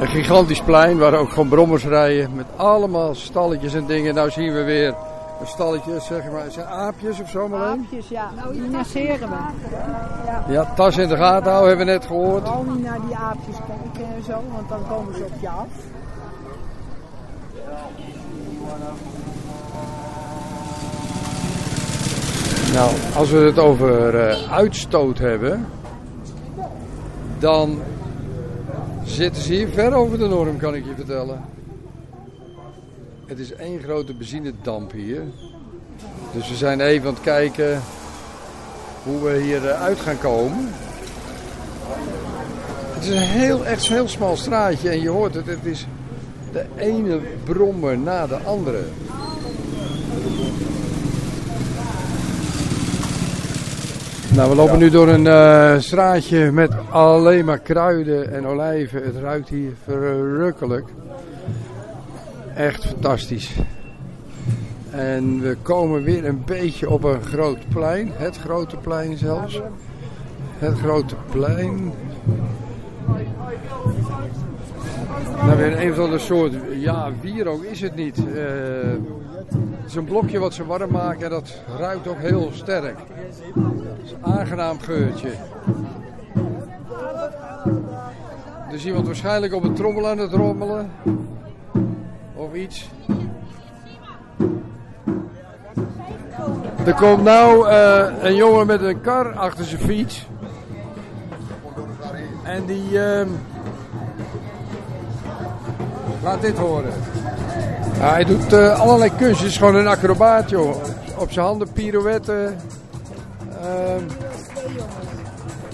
[0.00, 4.14] Een gigantisch plein waar ook gewoon brommers rijden met allemaal stalletjes en dingen.
[4.14, 4.94] Nou zien we weer
[5.40, 7.66] een stalletje, zeg maar, zijn aapjes of zo maar.
[7.66, 8.30] Aapjes, ja.
[8.52, 9.36] Die negeren we.
[10.26, 10.44] Ja.
[10.48, 12.42] Ja, tas in de gaten houden, hebben we net gehoord.
[12.42, 15.68] Vooral niet naar die aapjes kijken en zo, want dan komen ze op je af.
[22.72, 25.66] Nou, als we het over eh, uitstoot hebben,
[27.38, 27.78] dan
[29.04, 31.44] zitten ze hier ver over de norm, kan ik je vertellen.
[33.30, 35.22] Het is één grote benzinedamp hier.
[36.32, 37.80] Dus we zijn even aan het kijken
[39.02, 40.68] hoe we hier eh, uit gaan komen.
[42.94, 45.86] Het is een heel, echt een heel smal straatje en je hoort het, het is
[46.52, 48.82] de ene brommer na de andere.
[54.34, 59.02] Nou, we lopen nu door een eh, straatje met alleen maar kruiden en olijven.
[59.02, 60.88] Het ruikt hier verrukkelijk.
[62.54, 63.56] Echt fantastisch.
[64.90, 68.10] En we komen weer een beetje op een groot plein.
[68.12, 69.60] Het grote plein zelfs.
[70.58, 71.92] Het grote plein.
[75.44, 78.16] Nou, weer een of ander soort, ja, wierook is het niet.
[78.16, 78.44] Eh,
[79.48, 82.98] het is een blokje wat ze warm maken en dat ruikt ook heel sterk.
[84.04, 85.30] Is een aangenaam geurtje.
[88.68, 90.90] Er is iemand waarschijnlijk op een trommel aan het rommelen.
[96.84, 100.26] Er komt nou eh, een jongen met een kar achter zijn fiets.
[102.42, 103.28] En die ehm,
[106.22, 106.92] laat dit horen.
[107.98, 110.74] Hij doet eh, allerlei kunstjes, gewoon een acrobaat joh.
[111.18, 112.56] Op zijn handen pirouetten.
[113.62, 114.04] Ehm,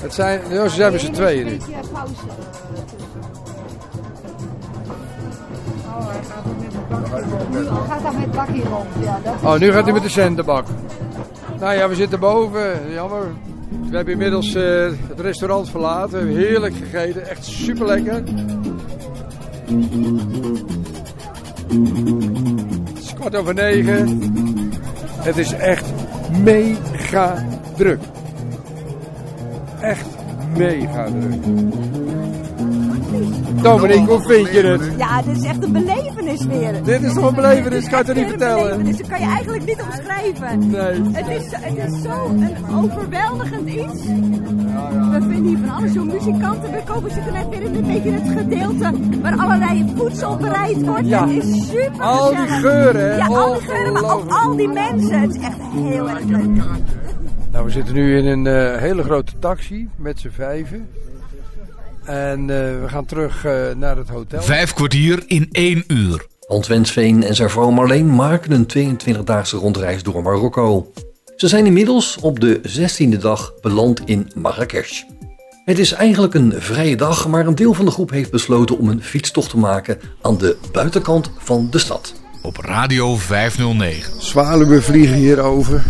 [0.00, 1.58] het zijn, ze zijn met z'n tweeën nu.
[6.88, 8.87] Nu gaat met rond.
[9.44, 10.66] Oh, nu gaat hij met de zendenbak.
[11.61, 12.92] Nou ja, we zitten boven.
[12.92, 13.27] Jammer.
[13.90, 16.27] We hebben inmiddels eh, het restaurant verlaten.
[16.27, 17.29] Heerlijk gegeten.
[17.29, 18.22] Echt super lekker.
[22.94, 24.20] Het is kwart over negen.
[25.16, 25.92] Het is echt
[26.42, 27.46] mega
[27.77, 28.01] druk.
[29.81, 30.07] Echt
[30.57, 31.44] mega druk.
[33.62, 34.92] Dominique, hoe vind je het?
[34.99, 36.83] Ja, dit is echt een belevenis weer.
[36.85, 38.85] Dit is toch een belevenis, kan je het niet vertellen?
[38.85, 40.71] Dus dat kan je eigenlijk niet omschrijven.
[40.71, 41.01] Nee.
[41.12, 44.05] Het is, het is zo een overweldigend iets.
[45.11, 46.73] We vinden hier van alles, zo'n muzikanten.
[46.73, 48.92] We komen zitten net weer in een beetje het gedeelte
[49.23, 51.07] waar allerlei voedsel bereid wordt.
[51.07, 51.29] Ja.
[51.29, 53.16] Het is super Al die geuren, hè?
[53.16, 55.21] Ja, al die geuren, maar ook al die mensen.
[55.21, 56.64] Het is echt heel erg leuk.
[57.53, 60.88] Nou, we zitten nu in een eh, hele grote taxi met z'n vijven.
[62.07, 64.42] En eh, we gaan terug eh, naar het hotel.
[64.42, 66.27] Vijf kwartier in één uur.
[66.47, 70.92] Hans Wensveen en zijn vrouw Marleen maken een 22-daagse rondreis door Marokko.
[71.37, 75.03] Ze zijn inmiddels op de 16e dag beland in Marrakesh.
[75.64, 78.88] Het is eigenlijk een vrije dag, maar een deel van de groep heeft besloten om
[78.88, 82.14] een fietstocht te maken aan de buitenkant van de stad.
[82.42, 84.23] Op Radio 509.
[84.23, 85.85] Zwaluwen vliegen hier over.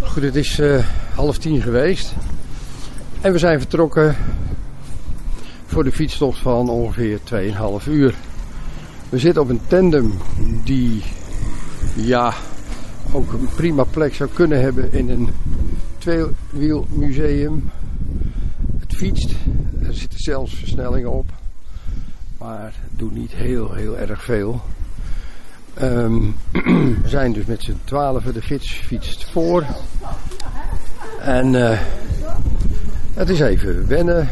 [0.00, 2.12] Goed, het is uh, half tien geweest.
[3.20, 4.16] En we zijn vertrokken
[5.74, 7.18] voor de fietstocht van ongeveer
[7.82, 8.14] 2,5 uur.
[9.08, 10.12] We zitten op een tandem
[10.64, 11.02] die
[11.94, 12.34] ja,
[13.12, 15.28] ook een prima plek zou kunnen hebben in een
[15.98, 17.70] tweewielmuseum.
[18.78, 19.34] Het fietst,
[19.82, 21.26] er zitten zelfs versnellingen op,
[22.38, 24.60] maar doet niet heel, heel erg veel.
[25.82, 26.36] Um,
[27.02, 29.64] we zijn dus met z'n twaalfen, de gids fietst voor.
[31.20, 31.78] En uh,
[33.14, 34.28] het is even wennen.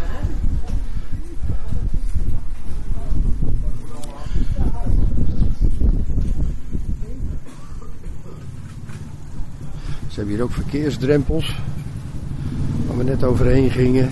[10.12, 11.56] Ze hebben hier ook verkeersdrempels.
[12.86, 14.10] Waar we net overheen gingen.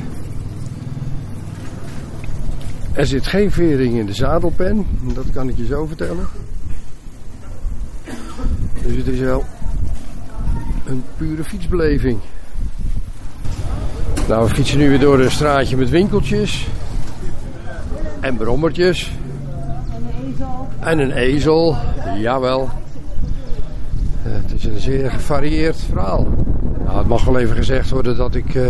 [2.92, 4.86] Er zit geen vering in de zadelpen.
[5.14, 6.26] Dat kan ik je zo vertellen.
[8.82, 9.44] Dus het is wel
[10.84, 12.18] een pure fietsbeleving.
[14.28, 16.68] Nou, we fietsen nu weer door een straatje met winkeltjes.
[18.20, 19.12] En brommertjes.
[19.90, 20.68] En een ezel.
[20.80, 21.76] En een ezel,
[22.18, 22.70] jawel.
[24.60, 26.26] Is een zeer gevarieerd verhaal.
[26.84, 28.66] Nou, het mag wel even gezegd worden dat ik uh,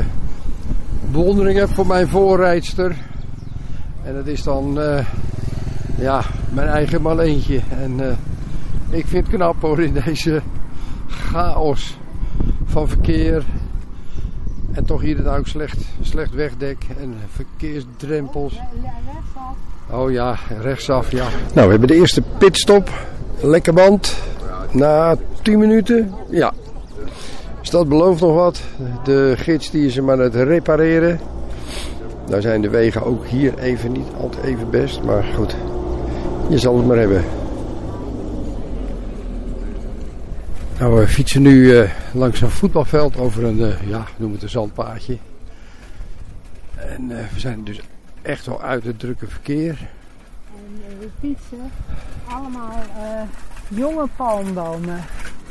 [1.10, 2.96] bewondering heb voor mijn voorrijdster.
[4.02, 5.06] En dat is dan, uh,
[5.98, 7.60] ja, mijn eigen Marleentje.
[7.82, 8.06] En uh,
[8.90, 10.42] ik vind het knap hoor in deze
[11.08, 11.98] chaos
[12.64, 13.44] van verkeer.
[14.72, 18.60] En toch hier dan ook slecht, slecht wegdek en verkeersdrempels.
[19.90, 21.26] Oh ja, rechtsaf, ja.
[21.54, 22.90] Nou, we hebben de eerste pitstop.
[23.40, 24.16] Lekker band.
[24.72, 26.52] Na 10 minuten, ja.
[27.60, 28.62] Dus dat belooft nog wat.
[29.04, 31.20] De gids die is hem aan het repareren.
[32.28, 35.02] Nou zijn de wegen ook hier even niet altijd even best.
[35.02, 35.56] Maar goed,
[36.48, 37.24] je zal het maar hebben.
[40.78, 44.48] Nou, we fietsen nu uh, langs een voetbalveld over een, uh, ja, noem het een
[44.48, 45.16] zandpaadje.
[46.74, 47.80] En uh, we zijn dus
[48.22, 49.78] echt wel uit het drukke verkeer.
[50.56, 51.70] En we fietsen
[52.24, 52.72] allemaal
[53.70, 55.00] jonge palmbomen.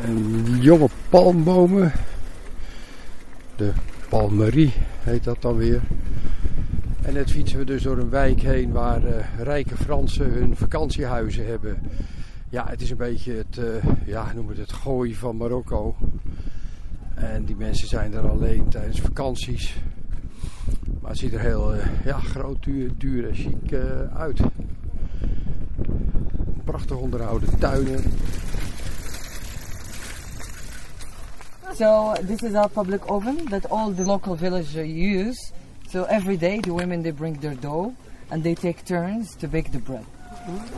[0.02, 1.92] En jonge palmbomen.
[3.56, 3.72] De
[4.10, 5.82] Palmerie heet dat dan weer.
[7.02, 9.02] En net fietsen we dus door een wijk heen waar
[9.38, 11.82] rijke Fransen hun vakantiehuizen hebben.
[12.50, 13.66] Ja, het is een beetje het, uh,
[14.06, 15.96] ja, noem het het gooi van Marokko.
[17.16, 19.76] En die mensen zijn er alleen tijdens vakanties.
[21.02, 23.74] Maar het ziet er heel uh, ja, groot, duur, duur en chic
[24.14, 24.40] uit.
[26.70, 28.04] Prachtig onderhouden tuinen.
[31.76, 35.38] So this is our public oven that all the local villagers use.
[35.90, 37.94] So every day the women they bring their dough
[38.30, 40.06] and they take turns to bake the bread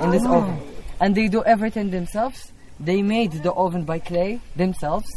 [0.01, 0.37] in this Oh.
[0.37, 0.57] oven.
[1.01, 2.51] And they do everything themselves.
[2.79, 5.09] They made the oven by clay themselves.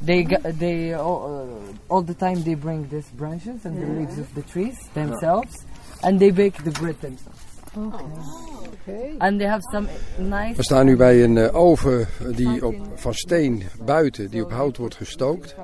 [0.00, 4.18] They g- they all, uh, all the time they bring these branches and the leaves
[4.18, 5.54] of the trees themselves,
[6.02, 7.38] and they bake the bread themselves.
[7.76, 8.51] Okay.
[9.18, 10.56] And they have some nice.
[10.56, 14.76] We staan nu bij een eh, oven die op, van steen buiten, die op hout
[14.76, 15.54] wordt gestookt.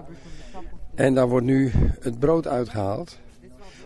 [0.95, 3.19] En daar wordt nu het brood uitgehaald.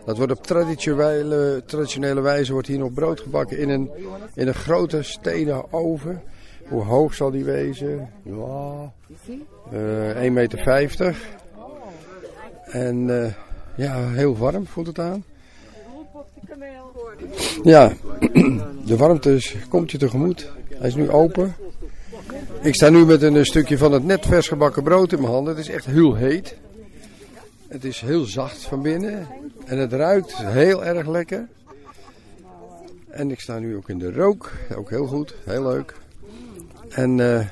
[0.05, 3.89] Dat wordt op traditionele, traditionele wijze wordt hier nog brood gebakken in een,
[4.33, 6.21] in een grote stenen oven.
[6.67, 8.09] Hoe hoog zal die wezen?
[8.23, 8.91] Ja,
[9.71, 11.17] eh 1,50 meter.
[12.63, 13.33] En eh,
[13.75, 15.23] ja, heel warm voelt het aan.
[17.63, 17.93] Ja,
[18.85, 20.51] de warmte is- komt je tegemoet.
[20.69, 21.55] Hij is nu open.
[22.61, 25.55] Ik sta nu met een stukje van het net vers gebakken brood in mijn handen.
[25.55, 26.55] Het is echt heel heet.
[27.67, 29.27] Het is heel zacht van binnen.
[29.65, 31.47] En het ruikt heel erg lekker.
[33.09, 34.51] En ik sta nu ook in de rook.
[34.75, 35.35] Ook heel goed.
[35.45, 35.95] Heel leuk.
[36.89, 37.47] En eh,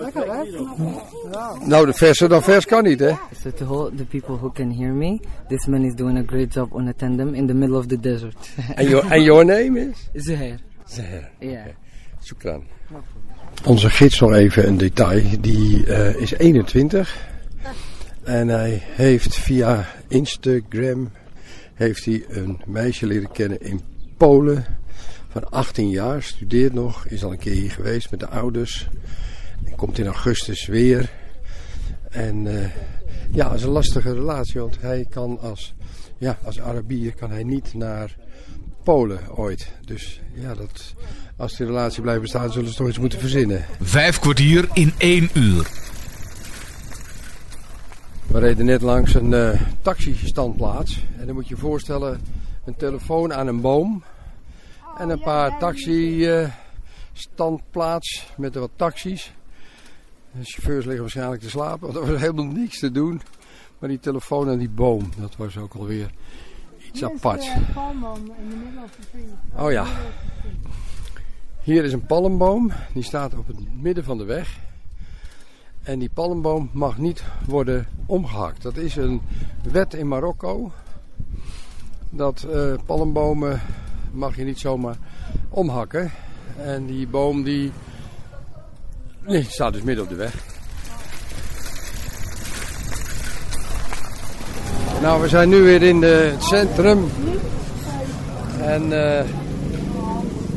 [0.00, 0.44] Lekker hè?
[1.66, 3.12] nou, de verser dan vers kan niet hè.
[3.42, 6.52] So to all the people who can hear me, this man is doing a great
[6.52, 8.50] job on a tandem in the middle of the desert.
[8.74, 10.24] En your, and your name is?
[10.24, 10.58] Zuhair.
[10.84, 11.30] Zeher.
[11.38, 11.66] Yeah.
[12.22, 12.64] Shukran.
[13.64, 15.22] Onze gids nog even een detail.
[15.40, 17.26] Die eh, is 21.
[18.24, 21.10] En hij heeft via Instagram
[21.74, 23.80] heeft hij een meisje leren kennen in
[24.16, 24.64] Polen.
[25.28, 28.88] Van 18 jaar, studeert nog, is al een keer hier geweest met de ouders.
[29.78, 31.10] Komt in augustus weer.
[32.10, 32.70] En eh,
[33.30, 35.74] ja, het is een lastige relatie, want hij kan als,
[36.16, 38.16] ja, als Arabier kan hij niet naar
[38.82, 39.72] Polen ooit.
[39.84, 40.94] Dus ja, dat,
[41.36, 43.64] als die relatie blijft bestaan, zullen ze toch iets moeten verzinnen.
[43.80, 45.70] Vijf kwartier in één uur.
[48.26, 51.04] We reden net langs een uh, taxistandplaats.
[51.18, 52.20] En dan moet je je voorstellen,
[52.64, 54.02] een telefoon aan een boom.
[54.96, 59.32] En een paar taxi-standplaats uh, met wat taxis.
[60.32, 63.20] De chauffeurs liggen waarschijnlijk te slapen, want er was helemaal niks te doen.
[63.78, 66.10] Maar die telefoon en die boom, dat was ook alweer
[66.92, 67.50] iets aparts.
[69.56, 69.86] Oh ja.
[71.62, 74.58] Hier is een palmboom, die staat op het midden van de weg.
[75.82, 78.62] En die palmboom mag niet worden omgehakt.
[78.62, 79.20] Dat is een
[79.62, 80.72] wet in Marokko.
[82.10, 83.60] Dat uh, palmbomen
[84.12, 84.96] mag je niet zomaar
[85.48, 86.10] omhakken.
[86.56, 87.72] En die boom die,
[89.28, 90.32] die staat dus midden op de weg.
[95.02, 97.10] Nou, we zijn nu weer in de, het centrum.
[98.60, 99.20] En uh,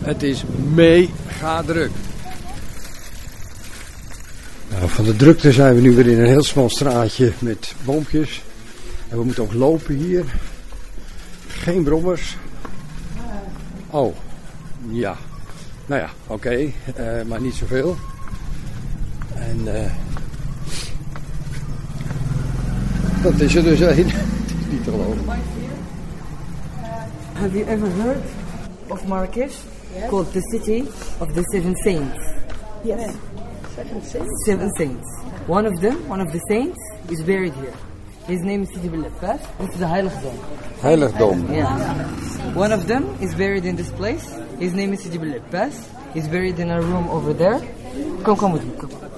[0.02, 1.92] het is mega druk.
[4.70, 8.42] Nou, van de drukte zijn we nu weer in een heel smal straatje met boompjes.
[9.10, 10.26] En we moeten ook lopen hier.
[11.48, 12.38] Geen brommers.
[13.90, 14.16] Oh,
[14.90, 15.18] ja.
[15.86, 16.56] Nou ja, oké.
[16.56, 16.72] Uh,
[17.28, 17.98] maar niet zoveel.
[19.50, 19.92] En uh,
[23.24, 23.88] dat is er dus een.
[23.88, 25.26] Het is niet te geloven.
[27.34, 28.26] Have you ever heard
[28.88, 29.56] of Marrakesh?
[29.94, 30.10] Yes.
[30.10, 30.84] Called the city
[31.20, 32.18] of the seven saints.
[32.84, 33.12] Yes.
[33.76, 34.46] Seven saints?
[34.46, 35.08] Seven saints.
[35.48, 36.78] One of them, one of the saints,
[37.10, 37.74] is buried here.
[38.28, 39.40] His name is Sidi Bellepas.
[39.58, 40.38] This is a Heiligdom.
[40.82, 41.52] Heiligdom.
[41.52, 42.54] Yeah.
[42.54, 44.24] One of them is buried in this place.
[44.60, 45.74] His name is Sidi Bellepas.
[46.14, 47.60] He's buried in a room over there.
[48.24, 48.74] Come, come with me.
[48.80, 49.11] Come.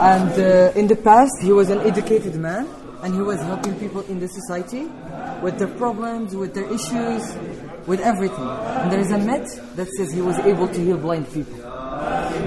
[0.00, 2.68] And uh, in the past, he was an educated man,
[3.02, 4.84] and he was helping people in the society
[5.42, 7.22] with their problems, with their issues,
[7.86, 8.46] with everything.
[8.46, 11.56] And there is a myth that says he was able to heal blind people.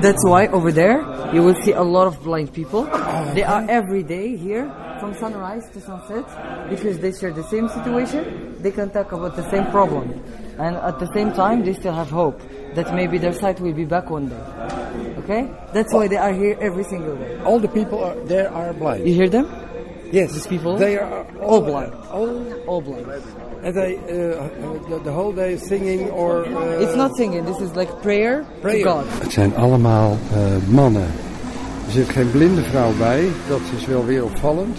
[0.01, 1.01] That's why over there
[1.33, 2.83] you will see a lot of blind people.
[3.33, 4.71] They are every day here
[5.03, 6.25] from sunrise to sunset
[6.69, 8.55] because they share the same situation.
[8.61, 10.23] They can talk about the same problem,
[10.57, 12.39] and at the same time they still have hope
[12.75, 14.43] that maybe their sight will be back one day.
[15.21, 17.37] Okay, that's why they are here every single day.
[17.41, 19.05] All the people are, there are blind.
[19.05, 19.45] You hear them?
[20.13, 20.77] Yes, these people.
[20.77, 21.93] They are all, all blind.
[22.17, 22.29] All,
[22.69, 23.07] all blind.
[23.63, 24.47] And they uh,
[24.87, 26.45] the, the, whole day singing or.
[26.45, 27.43] Uh, it's not singing.
[27.43, 28.77] This is like prayer, prayer.
[28.77, 29.05] to God.
[29.19, 31.07] Het zijn allemaal uh, mannen.
[31.85, 33.27] Er zit geen blinde vrouw bij.
[33.47, 34.77] Dat is wel weer opvallend.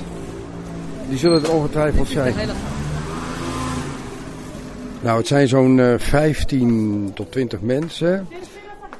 [1.08, 2.34] Die zullen er ongetwijfeld zijn.
[5.00, 8.28] Nou, het zijn zo'n uh, 15 tot 20 mensen.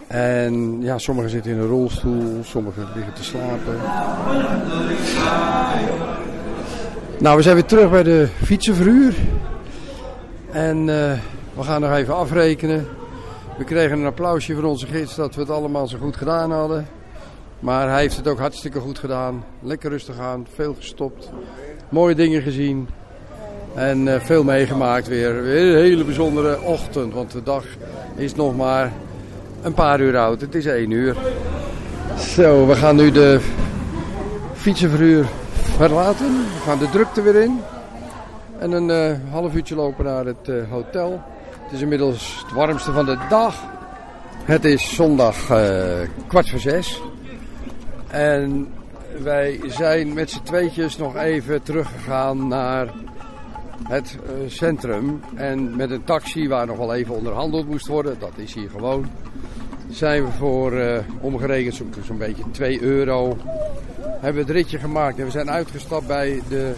[0.07, 3.77] En ja, sommigen zitten in een rolstoel, sommigen liggen te slapen.
[7.19, 9.15] Nou, we zijn weer terug bij de fietsenverhuur.
[10.51, 11.13] En uh,
[11.55, 12.89] we gaan nog even afrekenen.
[13.59, 16.87] We kregen een applausje van onze gids dat we het allemaal zo goed gedaan hadden.
[17.59, 19.45] Maar hij heeft het ook hartstikke goed gedaan.
[19.61, 21.31] Lekker rustig aan, veel gestopt.
[21.95, 22.89] Mooie dingen gezien.
[23.75, 25.43] En uh, veel meegemaakt weer.
[25.43, 27.65] Weer een hele bijzondere ochtend, want de dag
[28.17, 28.93] is nog maar
[29.63, 30.41] een paar uur oud.
[30.41, 31.17] Het is één uur.
[32.19, 33.41] Zo, we gaan nu de
[34.55, 36.27] fietsenverhuur verlaten.
[36.27, 37.61] We gaan de drukte weer in.
[38.59, 41.23] En een uh, half uurtje lopen naar het uh, hotel.
[41.63, 43.55] Het is inmiddels het warmste van de dag.
[44.45, 45.37] Het is zondag
[46.27, 47.03] kwart voor zes.
[48.07, 48.69] En
[49.23, 52.93] wij zijn met z'n tweetjes nog even teruggegaan naar
[53.89, 55.21] het centrum.
[55.35, 58.17] En met een taxi waar nog wel even onderhandeld moest worden.
[58.19, 59.07] Dat is hier gewoon
[59.89, 63.37] zijn we voor uh, omgerekend zo'n zo beetje 2 euro.
[64.01, 66.75] Hebben we het ritje gemaakt en we zijn uitgestapt bij de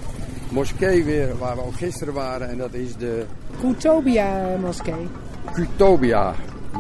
[0.51, 2.49] moskee weer waar we ook gisteren waren.
[2.49, 3.25] En dat is de...
[3.61, 5.09] Kutobia moskee.
[5.53, 6.35] Kutobia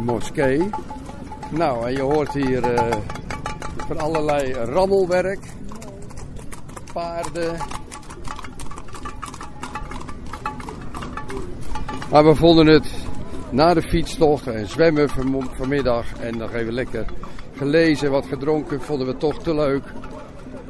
[0.04, 0.70] moskee.
[1.50, 2.88] Nou, en je hoort hier uh,
[3.86, 5.40] van allerlei rammelwerk.
[6.92, 7.56] Paarden.
[12.10, 12.94] Maar we vonden het
[13.50, 15.08] na de fietstocht en zwemmen
[15.56, 17.04] vanmiddag en nog even lekker
[17.56, 19.84] gelezen, wat gedronken, vonden we toch te leuk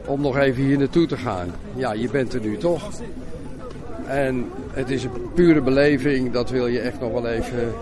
[0.07, 1.53] om nog even hier naartoe te gaan.
[1.75, 2.91] Ja, je bent er nu toch.
[4.07, 7.73] En het is een pure beleving, dat wil je echt nog wel even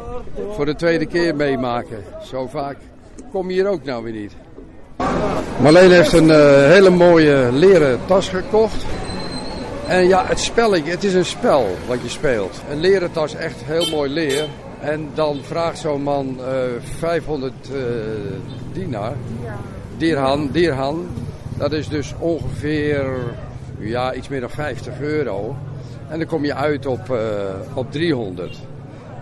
[0.50, 2.04] voor de tweede keer meemaken.
[2.22, 2.76] Zo vaak
[3.30, 4.36] kom je hier ook nou weer niet.
[5.60, 8.84] Marleen heeft een uh, hele mooie leren tas gekocht.
[9.86, 12.62] En ja, het spelletje, het is een spel wat je speelt.
[12.70, 14.48] Een leren tas, echt heel mooi leer.
[14.80, 16.46] En dan vraagt zo'n man uh,
[16.98, 17.78] 500 uh,
[18.72, 19.12] dinar,
[19.96, 21.06] dirham, dirham.
[21.56, 23.06] Dat is dus ongeveer
[23.78, 25.56] ja, iets meer dan 50 euro.
[26.08, 27.18] En dan kom je uit op,
[27.74, 28.58] op 300.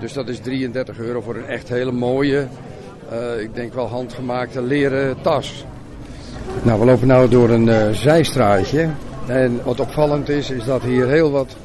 [0.00, 2.46] Dus dat is 33 euro voor een echt hele mooie,
[3.12, 5.64] uh, ik denk wel handgemaakte leren tas.
[6.62, 8.88] Nou, we lopen nu door een uh, zijstraatje.
[9.26, 11.56] En wat opvallend is, is dat hier heel wat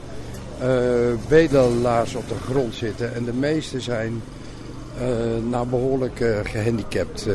[1.27, 3.15] bedelaars op de grond zitten.
[3.15, 4.21] En de meeste zijn
[5.49, 7.27] nou behoorlijk gehandicapt,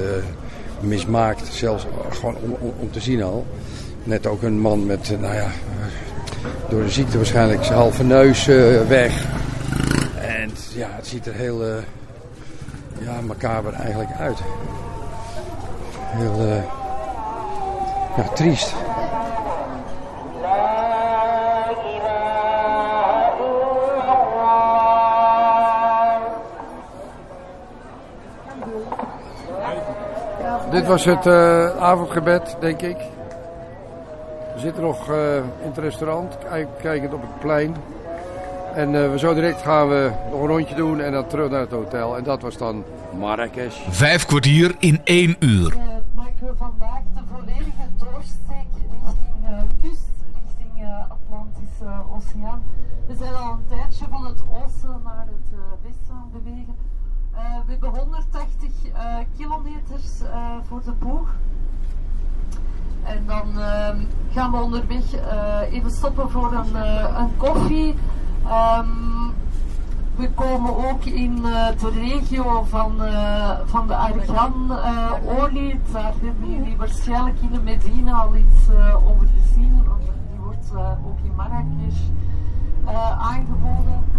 [0.80, 3.46] mismaakt, zelfs gewoon om, om, om te zien al.
[4.04, 5.50] Net ook een man met, nou ja,
[6.68, 8.46] door de ziekte waarschijnlijk zijn halve neus
[8.88, 9.24] weg.
[10.20, 11.62] En ja, het ziet er heel
[13.04, 14.42] ja, macaber eigenlijk uit.
[16.00, 16.62] Heel uh,
[18.16, 18.74] ja, triest.
[30.70, 31.26] Dit was het
[31.78, 32.96] avondgebed, denk ik.
[34.54, 36.38] We zitten nog uh, in het restaurant,
[36.80, 37.76] kijkend op het plein.
[38.74, 41.60] En uh, we zo direct gaan we nog een rondje doen en dan terug naar
[41.60, 42.16] het hotel.
[42.16, 42.84] En dat was dan
[43.18, 43.76] Marrakesh.
[43.88, 45.72] Vijf kwartier in één uur.
[45.72, 45.82] Uh,
[46.14, 52.62] maken we vandaag de volledige doorsteek richting uh, kust, richting Atlantische Oceaan.
[53.06, 56.74] We zijn al een tijdje van het oosten naar het westen aan het bewegen.
[57.66, 58.70] we hebben 180
[59.36, 60.10] kilometers
[60.68, 61.34] voor de boeg.
[63.04, 63.88] En dan uh,
[64.32, 67.94] gaan we onderweg uh, even stoppen voor een, uh, een koffie.
[68.46, 69.34] Um,
[70.16, 72.92] we komen ook in uh, de regio van,
[73.64, 75.80] van de argan-olie.
[75.92, 78.68] Daar hebben jullie waarschijnlijk in de Medina al iets
[79.06, 79.84] over gezien.
[79.86, 80.70] Want die wordt
[81.06, 82.00] ook in Marrakesh
[83.18, 84.11] aangeboden.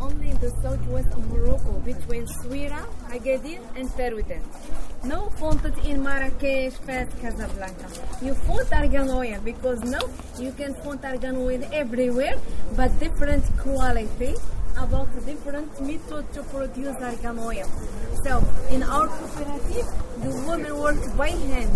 [0.00, 4.42] Only in the southwest of Morocco between Souira, Agadir and Peruten.
[5.04, 7.88] No found it in Marrakesh, Fez, Casablanca.
[8.22, 10.06] You found argan oil because now
[10.38, 12.36] you can find argan oil everywhere,
[12.76, 14.34] but different quality
[14.76, 17.66] about different method to produce argan oil.
[18.24, 19.86] So in our cooperative,
[20.22, 21.72] the women work by hand.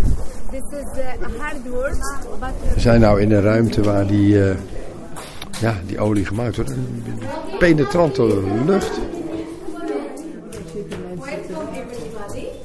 [0.51, 1.99] This is uh, hard work,
[2.39, 2.55] but...
[2.75, 4.51] We zijn nou in een ruimte waar die...
[4.51, 4.57] Uh
[5.61, 6.73] ja, die olie gemaakt wordt.
[7.59, 9.01] Penetrante lucht.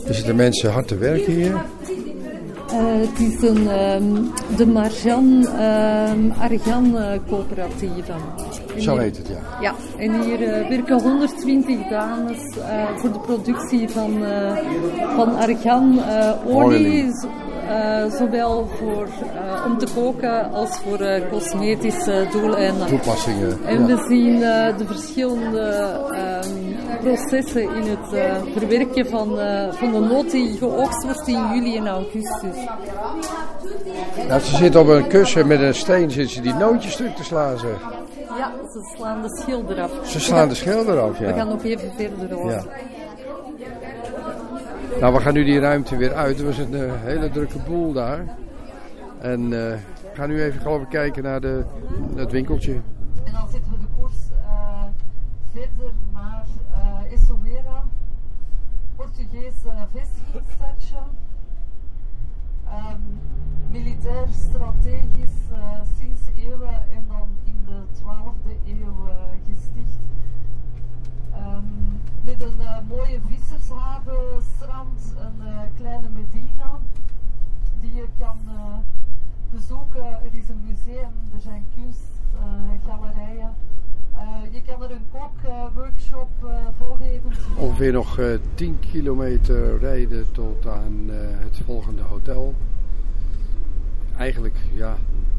[0.07, 1.65] Er zitten mensen hard te werken hier.
[2.71, 7.11] Uh, het is een, um, de Marjan um, Argan uh,
[8.77, 9.61] Zo heet het, ja.
[9.61, 12.57] Ja, en hier uh, werken 120 dames
[12.95, 14.23] voor de productie van,
[15.15, 15.99] van argan
[16.45, 17.11] olie.
[17.67, 22.87] Uh, zowel voor, uh, om te koken als voor uh, cosmetische doeleinden.
[22.87, 23.65] Toepassingen.
[23.65, 24.39] En we zien
[24.77, 25.99] de verschillende
[26.45, 29.27] um, processen in het verwerken van,
[29.71, 32.55] van de noot die geoogst wordt in juli en augustus.
[34.27, 37.23] Nou, ze zit op een kussen met een steen, zit ze die nootjes stuk te
[37.23, 38.06] slaan, zeg.
[38.37, 40.07] Ja, ze slaan de schil eraf.
[40.07, 41.25] Ze slaan de schil eraf, ja.
[41.25, 42.51] We gaan nog even verder over.
[42.51, 42.63] Ja.
[44.99, 46.39] Nou, we gaan nu die ruimte weer uit.
[46.39, 48.25] Er was een uh, hele drukke boel daar.
[49.19, 49.79] En uh, we
[50.13, 51.65] gaan nu even geloof ik kijken naar de,
[52.15, 52.73] het winkeltje.
[53.23, 54.83] En dan zetten we de koers uh,
[55.53, 57.83] verder naar uh, Essaouira.
[58.95, 59.53] Portugees
[59.93, 60.97] vestigingsstadje.
[62.65, 63.19] Um,
[63.71, 65.39] militair strategisch
[65.99, 67.26] sinds eeuwen en dan in
[67.67, 69.09] de 12e eeuw
[69.47, 69.99] gesticht.
[71.37, 76.79] Um, met een uh, mooie vissershaven, strand, een uh, kleine Medina
[77.79, 78.77] die je kan uh,
[79.51, 80.05] bezoeken.
[80.05, 83.53] Er is een museum, er zijn kunstgalerijen.
[84.51, 86.29] je kan er een kookworkshop
[86.77, 87.31] volgeven.
[87.57, 88.19] Ongeveer nog
[88.53, 92.55] 10 kilometer rijden tot aan het volgende hotel.
[94.17, 94.97] Eigenlijk ja,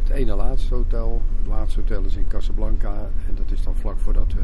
[0.08, 1.22] het ene laatste hotel.
[1.38, 4.40] Het laatste hotel is in Casablanca en dat is dan vlak voordat we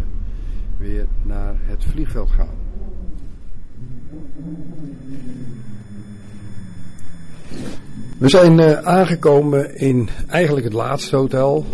[0.77, 2.57] weer naar het vliegveld gaan.
[8.19, 11.67] We zijn uh, aangekomen in eigenlijk het laatste hotel.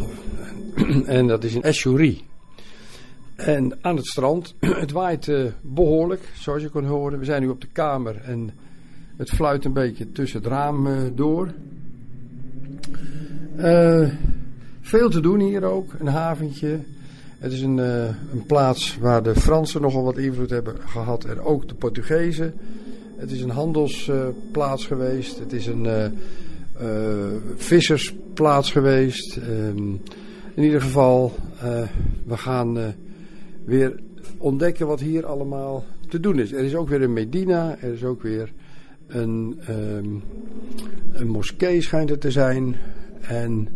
[1.07, 2.25] en dat is in Eschouri.
[3.37, 4.55] En aan het strand.
[4.85, 7.19] Het waait uh, behoorlijk, zoals je kon horen.
[7.19, 8.51] We zijn nu op de kamer en
[9.17, 11.49] het fluit een beetje tussen het raam uh, door.
[14.81, 15.93] Veel te doen hier ook.
[15.99, 16.79] Een haventje.
[17.39, 21.41] Het is een, uh, een plaats waar de Fransen nogal wat invloed hebben gehad en
[21.41, 22.55] ook de Portugezen.
[23.17, 25.39] Het is een handelsplaats geweest.
[25.39, 26.07] Het is een uh,
[27.57, 29.37] vissersplaats geweest.
[29.37, 30.01] Um,
[30.55, 31.33] in ieder geval,
[32.25, 32.95] we gaan
[33.65, 34.01] weer
[34.39, 36.53] ontdekken wat hier allemaal te doen is.
[36.53, 37.77] Er is ook weer een Medina.
[37.81, 38.53] Er is ook weer
[39.07, 40.23] een, um,
[41.13, 42.77] een moskee schijnt er te zijn.
[43.31, 43.69] En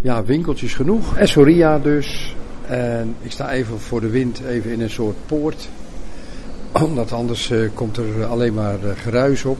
[0.00, 1.16] ja, winkeltjes genoeg.
[1.16, 2.36] Essoria dus.
[2.66, 5.68] En ik sta even voor de wind even in een soort poort.
[6.72, 9.58] Omdat anders uh, komt er alleen maar uh, geruis op.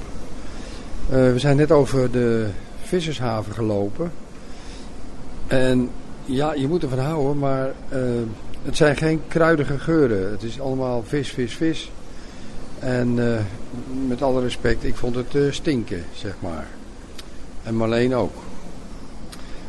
[1.11, 2.47] Uh, we zijn net over de
[2.83, 4.13] vissershaven gelopen.
[5.47, 5.91] En
[6.25, 7.73] ja, je moet ervan houden, maar
[8.63, 10.31] het zijn geen kruidige geuren.
[10.31, 11.91] Het is allemaal vis, vis, vis.
[12.79, 13.19] En
[14.07, 16.67] met alle respect, ik vond het stinken, zeg maar.
[17.63, 18.35] En Marleen ook.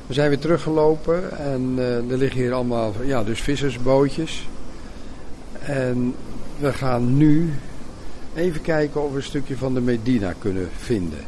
[0.07, 4.47] We zijn weer teruggelopen en uh, er liggen hier allemaal ja, dus vissersbootjes.
[5.59, 6.15] En
[6.59, 7.53] we gaan nu
[8.35, 11.19] even kijken of we een stukje van de Medina kunnen vinden.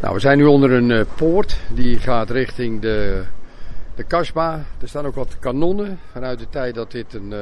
[0.00, 3.22] Nou, we zijn nu onder een uh, poort die gaat richting de,
[3.94, 4.54] de Kasbah.
[4.80, 7.38] Er staan ook wat kanonnen vanuit de tijd dat dit een, uh,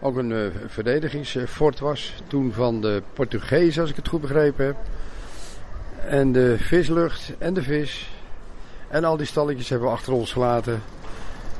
[0.00, 2.14] ook een verdedigingsfort was.
[2.26, 4.76] Toen van de Portugezen, als ik het goed begrepen heb.
[6.08, 8.17] En de vislucht en de vis
[8.88, 10.82] en al die stalletjes hebben we achter ons gelaten.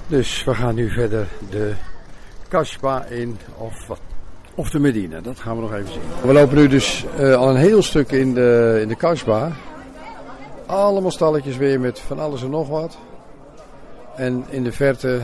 [0.07, 1.75] Dus we gaan nu verder de
[2.49, 3.99] Kasba in of,
[4.55, 5.21] of de Medina.
[5.21, 6.03] Dat gaan we nog even zien.
[6.23, 9.53] We lopen nu dus uh, al een heel stuk in de, in de Kasba.
[10.67, 12.99] Allemaal stalletjes weer met van alles en nog wat.
[14.17, 15.21] En in de verte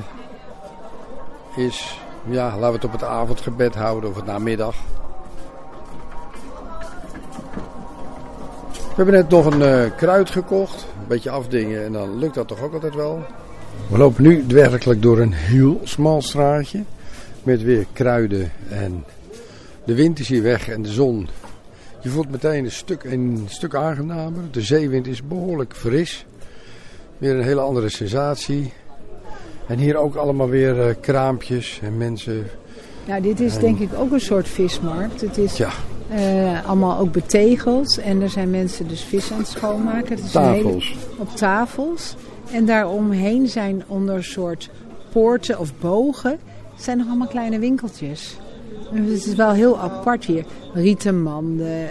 [1.57, 4.74] is, ja, laten we het op het avondgebed houden of het namiddag.
[8.72, 10.86] We hebben net nog een uh, kruid gekocht.
[11.05, 13.22] Een beetje afdingen en dan lukt dat toch ook altijd wel.
[13.90, 16.82] We lopen nu werkelijk door een heel smal straatje.
[17.42, 19.05] Met weer kruiden en
[19.84, 21.28] de wind is hier weg en de zon.
[22.02, 24.42] Je voelt meteen een stuk, een stuk aangenamer.
[24.50, 26.26] De zeewind is behoorlijk fris.
[27.18, 28.72] Weer een hele andere sensatie.
[29.66, 32.46] En hier ook allemaal weer uh, kraampjes en mensen.
[33.07, 35.20] Nou, dit is denk ik ook een soort vismarkt.
[35.20, 35.70] Het is ja.
[36.12, 37.98] Uh, allemaal ook betegeld.
[37.98, 40.14] En er zijn mensen dus vis aan het schoonmaken.
[40.14, 40.88] Het is tafels.
[40.88, 42.16] Hele, op tafels.
[42.52, 44.70] En daaromheen zijn onder een soort
[45.12, 46.38] poorten of bogen...
[46.76, 48.36] zijn nog allemaal kleine winkeltjes.
[48.92, 50.44] Dus het is wel heel apart hier.
[50.74, 51.90] Rieten manden, uh,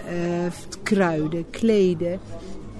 [0.82, 2.18] kruiden, kleden.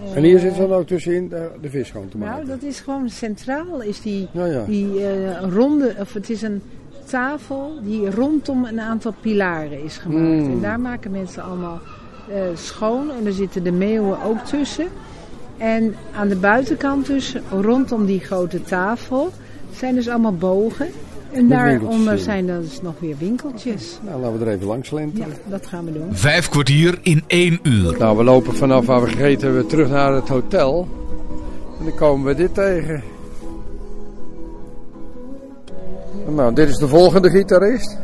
[0.04, 2.46] Uh, en hier zit dan ook tussenin de, de vis gewoon te maken?
[2.46, 3.82] Nou, dat is gewoon centraal.
[3.82, 4.64] Is die, ja, ja.
[4.64, 6.62] die ronde, of het is een
[7.04, 10.42] tafel die rondom een aantal pilaren is gemaakt.
[10.42, 10.50] Hmm.
[10.50, 11.80] En daar maken mensen allemaal
[12.28, 13.10] uh, schoon.
[13.10, 14.86] En er zitten de meeuwen ook tussen.
[15.56, 19.32] En aan de buitenkant dus, rondom die grote tafel,
[19.72, 20.88] zijn dus allemaal bogen.
[21.32, 23.98] En daaronder zijn dan dus nog weer winkeltjes.
[24.02, 25.18] Nou, laten we er even langs lenten.
[25.18, 26.08] Ja, dat gaan we doen.
[26.10, 27.98] Vijf kwartier in één uur.
[27.98, 30.88] Nou, we lopen vanaf waar we gegeten hebben terug naar het hotel.
[31.78, 33.02] En dan komen we dit tegen.
[36.28, 37.98] Nou, dit is de volgende gitarist.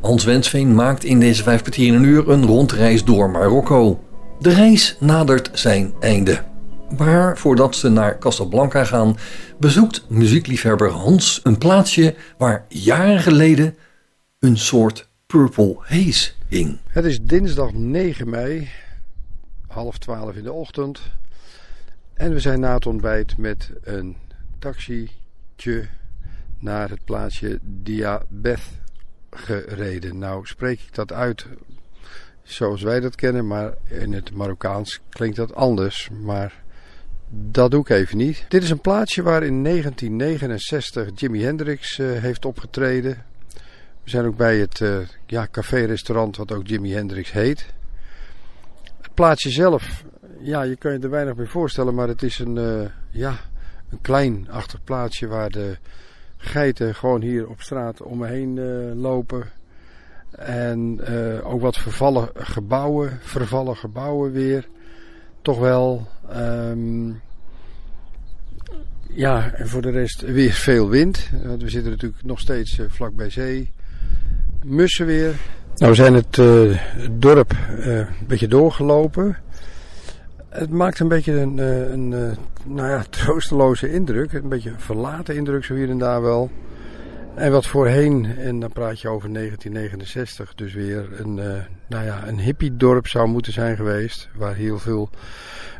[0.00, 4.00] Hans Wensveen maakt in deze vijf kwartier in een uur een rondreis door Marokko.
[4.38, 6.42] De reis nadert zijn einde.
[6.98, 9.16] Maar voordat ze naar Casablanca gaan,
[9.58, 13.76] bezoekt muziekliefhebber Hans een plaatsje waar jaren geleden
[14.38, 16.78] een soort Purple Haze hing.
[16.88, 18.68] Het is dinsdag 9 mei,
[19.66, 21.00] half twaalf in de ochtend.
[22.14, 24.16] En we zijn na het ontbijt met een
[24.58, 25.88] taxietje
[26.62, 28.80] naar het plaatsje Diabeth
[29.30, 30.18] gereden.
[30.18, 31.46] Nou spreek ik dat uit
[32.42, 36.10] zoals wij dat kennen, maar in het Marokkaans klinkt dat anders.
[36.22, 36.62] Maar
[37.28, 38.44] dat doe ik even niet.
[38.48, 43.24] Dit is een plaatsje waar in 1969 Jimi Hendrix uh, heeft opgetreden.
[44.04, 47.66] We zijn ook bij het uh, ja, café-restaurant wat ook Jimi Hendrix heet.
[49.00, 50.04] Het plaatsje zelf,
[50.40, 53.36] ja, je kan je er weinig mee voorstellen, maar het is een, uh, ja,
[53.90, 55.76] een klein achtig plaatsje waar de
[56.44, 59.44] geiten gewoon hier op straat om me heen uh, lopen.
[60.30, 64.68] En uh, ook wat vervallen gebouwen, vervallen gebouwen weer.
[65.42, 66.08] Toch wel.
[66.36, 67.20] Um,
[69.08, 71.30] ja, en voor de rest weer veel wind.
[71.44, 73.70] Want we zitten natuurlijk nog steeds uh, vlak bij zee.
[74.64, 75.34] Mussen weer.
[75.76, 76.34] Nou, we zijn het
[77.20, 79.36] dorp een beetje doorgelopen.
[80.52, 84.32] Het maakt een beetje een, een, een nou ja, troosteloze indruk.
[84.32, 86.50] Een beetje een verlaten indruk zo hier en daar wel.
[87.34, 92.26] En wat voorheen, en dan praat je over 1969, dus weer een, uh, nou ja,
[92.26, 94.28] een hippiedorp zou moeten zijn geweest.
[94.34, 95.10] Waar heel veel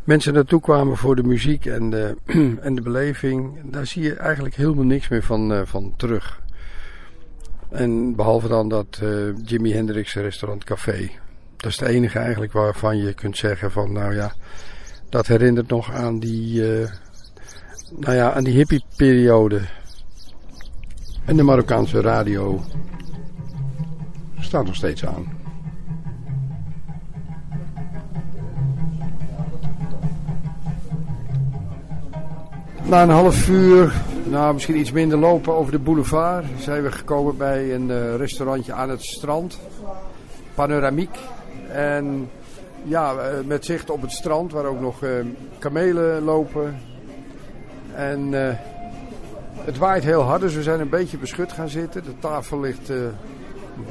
[0.05, 2.16] mensen naartoe kwamen voor de muziek en de,
[2.61, 3.61] en de beleving.
[3.64, 6.41] Daar zie je eigenlijk helemaal niks meer van, van terug.
[7.70, 9.01] En behalve dan dat
[9.45, 11.11] Jimi Hendrix restaurant café.
[11.62, 14.32] Dat is het enige eigenlijk waarvan je kunt zeggen van nou ja,
[15.08, 16.88] dat herinnert nog aan die, uh,
[17.96, 19.60] nou ja, aan die hippie-periode.
[21.24, 22.64] En de Marokkaanse radio
[24.40, 25.40] staat nog steeds aan.
[32.82, 33.92] Na een half uur
[34.24, 36.44] nou, misschien iets minder lopen over de boulevard.
[36.58, 39.58] Zijn we gekomen bij een uh, restaurantje aan het strand.
[40.54, 41.18] Panoramiek.
[41.73, 42.31] En
[42.83, 45.11] ja, uh, met zicht op het strand waar ook nog uh,
[45.59, 46.79] kamelen lopen.
[47.95, 48.33] En
[49.64, 52.05] het waait heel hard, dus we zijn een beetje beschut gaan zitten.
[52.05, 52.93] De tafel ligt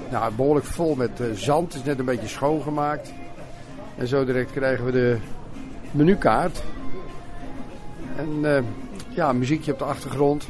[0.09, 1.73] nou, behoorlijk vol met zand.
[1.73, 3.13] Het is net een beetje schoongemaakt.
[3.97, 5.17] En zo direct krijgen we de
[5.91, 6.63] menukaart.
[8.15, 8.65] En
[9.09, 10.47] ja, muziekje op de achtergrond.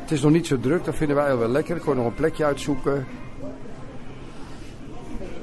[0.00, 1.76] Het is nog niet zo druk, dat vinden wij wel lekker.
[1.76, 3.06] Ik kon nog een plekje uitzoeken.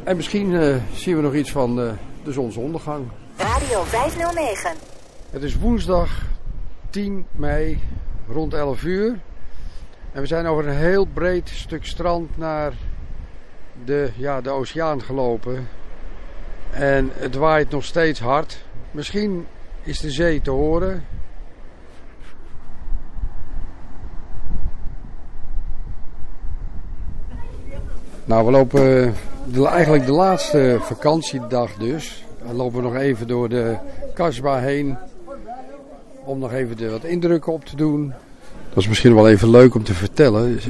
[0.03, 1.91] En misschien uh, zien we nog iets van uh,
[2.23, 3.07] de zonsondergang.
[3.37, 4.71] Radio 509.
[5.29, 6.21] Het is woensdag
[6.89, 7.79] 10 mei
[8.27, 9.19] rond 11 uur.
[10.11, 12.73] En we zijn over een heel breed stuk strand naar
[13.85, 15.67] de, ja, de oceaan gelopen.
[16.71, 18.65] En het waait nog steeds hard.
[18.91, 19.47] Misschien
[19.83, 21.05] is de zee te horen.
[28.25, 29.13] Nou, we lopen
[29.51, 32.25] de, eigenlijk de laatste vakantiedag dus.
[32.45, 33.77] Dan lopen we nog even door de
[34.13, 34.97] kasbah heen.
[36.25, 38.13] Om nog even de, wat indrukken op te doen.
[38.69, 40.61] Dat is misschien wel even leuk om te vertellen.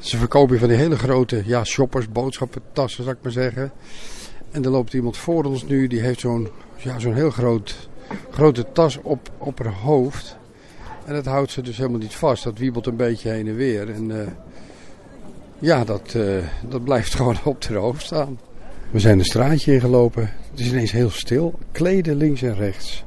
[0.00, 3.72] Ze verkopen van die hele grote ja, shoppers, boodschappentassen zou ik maar zeggen.
[4.50, 7.88] En er loopt iemand voor ons nu, die heeft zo'n ja, zo'n heel groot,
[8.30, 10.36] grote tas op, op haar hoofd.
[11.04, 12.44] En dat houdt ze dus helemaal niet vast.
[12.44, 13.90] Dat wiebelt een beetje heen en weer.
[13.90, 14.16] En uh,
[15.60, 18.38] ja, dat, uh, dat blijft gewoon op de hoofd staan.
[18.90, 20.30] We zijn een straatje ingelopen.
[20.50, 21.54] Het is ineens heel stil.
[21.72, 23.04] Kleden links en rechts.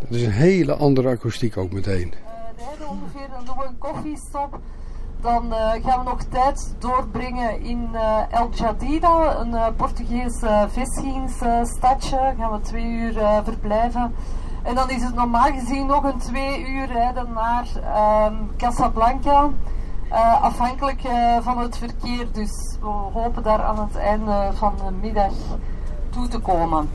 [0.00, 2.12] Dat is een hele andere akoestiek ook meteen.
[2.58, 4.58] Uh, de ongeveer, dan doen we een koffiestop.
[5.20, 12.34] Dan uh, gaan we nog tijd doorbrengen in uh, El Jadida, een uh, Portugees vestigingsstadje.
[12.38, 13.12] gaan we twee uur
[13.44, 14.14] verblijven.
[14.62, 19.50] En dan is het normaal gezien nog een twee uur rijden naar ehm, Casablanca.
[20.12, 22.26] Uh, afhankelijk uh, van het verkeer.
[22.32, 25.32] Dus we hopen daar aan het einde van de middag
[26.10, 26.88] toe te komen.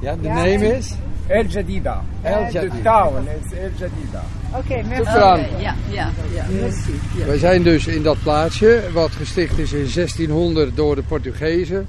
[0.00, 0.94] Ja, de naam is?
[1.26, 2.02] El Jadida.
[2.22, 2.74] El Jadida.
[2.74, 4.24] De town is El Jadida.
[4.50, 5.16] Oké, okay, merci.
[5.16, 6.44] Okay, ja, ja, ja.
[6.60, 7.00] Merci.
[7.16, 7.26] Ja.
[7.26, 11.86] Wij zijn dus in dat plaatsje, wat gesticht is in 1600 door de Portugezen.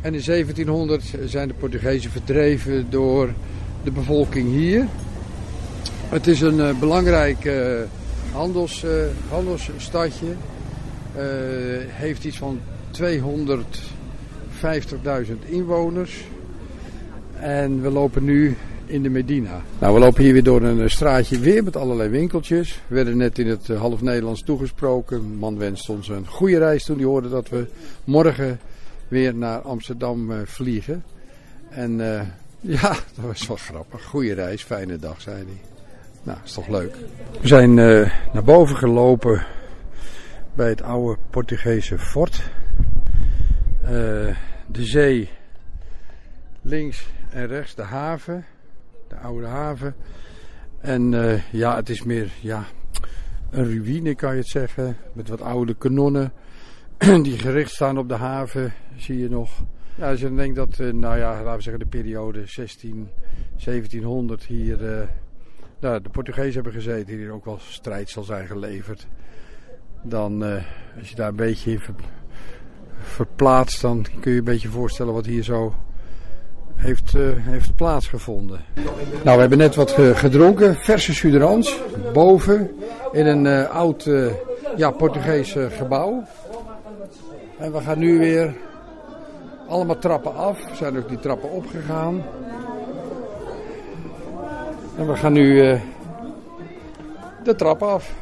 [0.00, 3.32] En in 1700 zijn de Portugezen verdreven door
[3.82, 4.86] de bevolking hier.
[6.08, 7.44] Het is een uh, belangrijk
[8.36, 8.90] handels, uh,
[9.28, 10.26] handelsstadje.
[10.26, 10.34] Uh,
[11.86, 12.60] heeft iets van
[13.02, 13.02] 250.000
[15.46, 16.24] inwoners.
[17.38, 18.56] En we lopen nu
[18.86, 19.62] in de Medina.
[19.78, 22.80] Nou, we lopen hier weer door een straatje weer met allerlei winkeltjes.
[22.86, 25.16] We werden net in het half Nederlands toegesproken.
[25.16, 27.66] Een man wenste ons een goede reis toen hij hoorde dat we
[28.04, 28.60] morgen
[29.08, 31.04] weer naar Amsterdam vliegen.
[31.68, 31.96] En
[32.60, 34.04] ja, dat was wel grappig.
[34.04, 35.75] Goede reis, fijne dag, zei hij.
[36.26, 36.96] Nou, is toch leuk.
[37.40, 39.46] We zijn uh, naar boven gelopen
[40.54, 42.50] bij het oude Portugese fort.
[43.82, 43.90] Uh,
[44.66, 45.30] de zee
[46.62, 48.44] links en rechts, de haven,
[49.08, 49.94] de oude haven.
[50.78, 52.64] En uh, ja, het is meer ja,
[53.50, 56.32] een ruïne kan je het zeggen, met wat oude kanonnen
[57.22, 59.64] die gericht staan op de haven, zie je nog.
[59.94, 63.08] Ja, als je dat, nou ja, laten we zeggen de periode 16,
[63.64, 65.08] 1700 hier
[65.80, 69.06] nou, de Portugezen hebben gezeten, hier ook wel strijd zal zijn geleverd.
[70.02, 70.62] Dan, uh,
[70.98, 71.94] als je daar een beetje in ver,
[72.98, 75.74] verplaatst, dan kun je een beetje voorstellen wat hier zo
[76.74, 78.60] heeft, uh, heeft plaatsgevonden.
[79.24, 81.80] Nou, we hebben net wat gedronken, verse suderans,
[82.12, 82.70] boven
[83.12, 84.10] in een uh, oud
[84.76, 86.24] ja, Portugees gebouw.
[87.58, 88.54] En we gaan nu weer
[89.68, 92.24] allemaal trappen af, we zijn ook die trappen opgegaan.
[94.96, 95.80] En we gaan nu uh,
[97.44, 98.12] de trap af.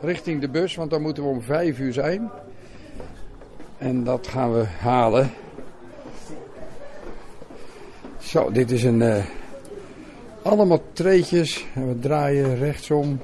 [0.00, 2.30] Richting de bus, want dan moeten we om vijf uur zijn.
[3.78, 5.30] En dat gaan we halen.
[8.18, 9.00] Zo, dit is een...
[9.00, 9.24] Uh,
[10.42, 11.66] allemaal treetjes.
[11.74, 13.20] En we draaien rechtsom.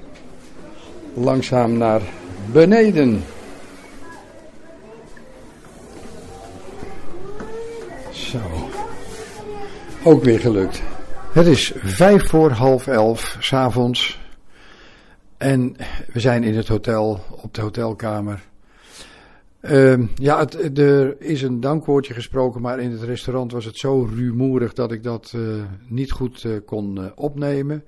[1.15, 2.01] Langzaam naar
[2.53, 3.25] beneden.
[8.11, 8.41] Zo.
[10.05, 10.83] Ook weer gelukt.
[11.37, 14.21] Het is vijf voor half elf s'avonds.
[15.37, 15.77] En
[16.13, 18.43] we zijn in het hotel, op de hotelkamer.
[19.61, 24.09] Uh, ja, het, er is een dankwoordje gesproken, maar in het restaurant was het zo
[24.15, 27.85] rumoerig dat ik dat uh, niet goed uh, kon uh, opnemen.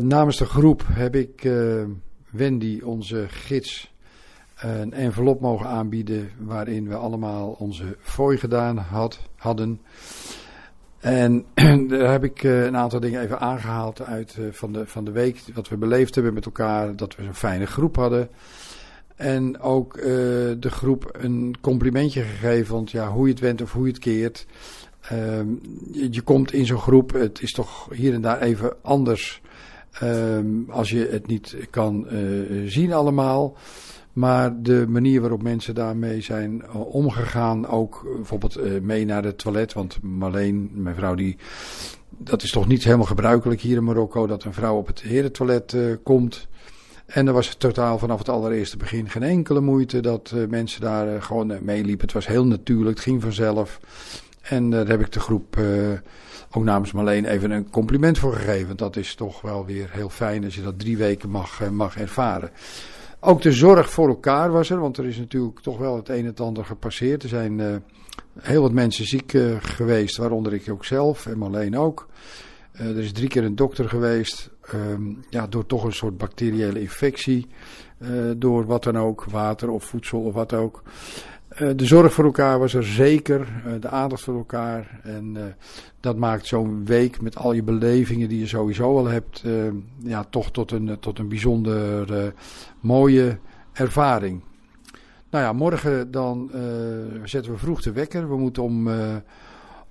[0.00, 1.50] namens de groep heb ik
[2.30, 3.94] Wendy, onze gids,
[4.56, 9.80] een envelop mogen aanbieden waarin we allemaal onze fooi gedaan had, hadden.
[11.02, 11.44] En
[11.88, 15.10] daar heb ik eh, een aantal dingen even aangehaald uit eh, van, de, van de
[15.10, 15.42] week.
[15.54, 16.96] Wat we beleefd hebben met elkaar.
[16.96, 18.28] Dat we een fijne groep hadden.
[19.16, 20.04] En ook eh,
[20.58, 22.74] de groep een complimentje gegeven.
[22.74, 24.46] Want ja, hoe je het went of hoe je het keert.
[25.00, 25.46] Ehm,
[26.10, 27.12] je, komt in zo'n groep.
[27.12, 29.40] Het is toch hier en daar even anders.
[29.92, 32.06] ehm, als je het niet kan
[32.66, 33.56] zien allemaal.
[34.12, 39.24] Maar de manier waarop mensen daarmee zijn eh, omgegaan, ook eh, bijvoorbeeld eh, mee naar
[39.24, 39.72] het toilet.
[39.72, 41.36] Want Marleen, mijn vrouw, die,
[42.08, 45.76] dat is toch niet helemaal gebruikelijk hier in Marokko dat een vrouw op het herentoilet
[46.02, 46.48] komt.
[47.06, 51.50] En er was totaal vanaf het allereerste begin geen enkele moeite dat mensen daar gewoon
[51.50, 52.04] eh, meeliepen.
[52.04, 53.80] Het was heel natuurlijk, het ging vanzelf.
[54.42, 55.56] En daar heb ik de groep
[56.50, 58.76] ook namens Marleen even een compliment voor gegeven.
[58.76, 62.50] Dat is toch wel weer heel fijn als je dat drie weken mag, mag ervaren.
[63.24, 66.18] Ook de zorg voor elkaar was er, want er is natuurlijk toch wel het een
[66.18, 67.22] en het ander gepasseerd.
[67.22, 67.76] Er zijn eh,
[68.40, 72.08] heel wat mensen ziek eh, geweest, waaronder ik ook zelf en Marleen ook.
[72.72, 76.80] Eh, er is drie keer een dokter geweest, ehm, ja, door toch een soort bacteriële
[76.80, 77.46] infectie.
[78.36, 80.82] door wat dan ook, water of voedsel of wat ook.
[81.76, 85.00] De zorg voor elkaar was er zeker, de aandacht voor elkaar.
[85.02, 85.56] En
[86.00, 89.44] dat maakt zo'n week met al je belevingen die je sowieso al hebt,
[89.98, 92.32] ja, toch tot een, tot een bijzonder
[92.82, 93.38] mooie
[93.72, 94.42] ervaring.
[95.30, 96.60] Nou ja, morgen dan eh,
[97.24, 98.28] zetten we vroeg de wekker.
[98.28, 99.16] We moeten om, eh,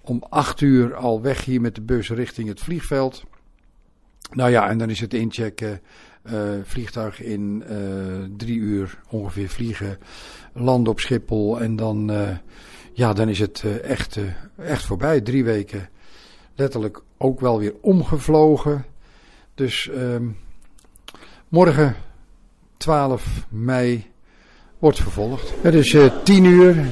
[0.01, 3.23] om acht uur al weg hier met de bus richting het vliegveld.
[4.31, 5.81] Nou ja, en dan is het inchecken,
[6.21, 7.63] eh, vliegtuig in
[8.37, 9.97] drie uur ongeveer vliegen,
[10.53, 12.11] landen op Schiphol en dan,
[12.93, 14.19] ja, dan is het echt,
[14.57, 15.21] echt voorbij.
[15.21, 15.89] Drie weken
[16.55, 18.85] letterlijk ook wel weer omgevlogen.
[19.55, 20.27] Dus ehm,
[21.47, 21.95] morgen
[22.81, 24.05] 12 mei
[24.79, 25.53] wordt vervolgd.
[25.61, 26.85] Het is eh 10 uur,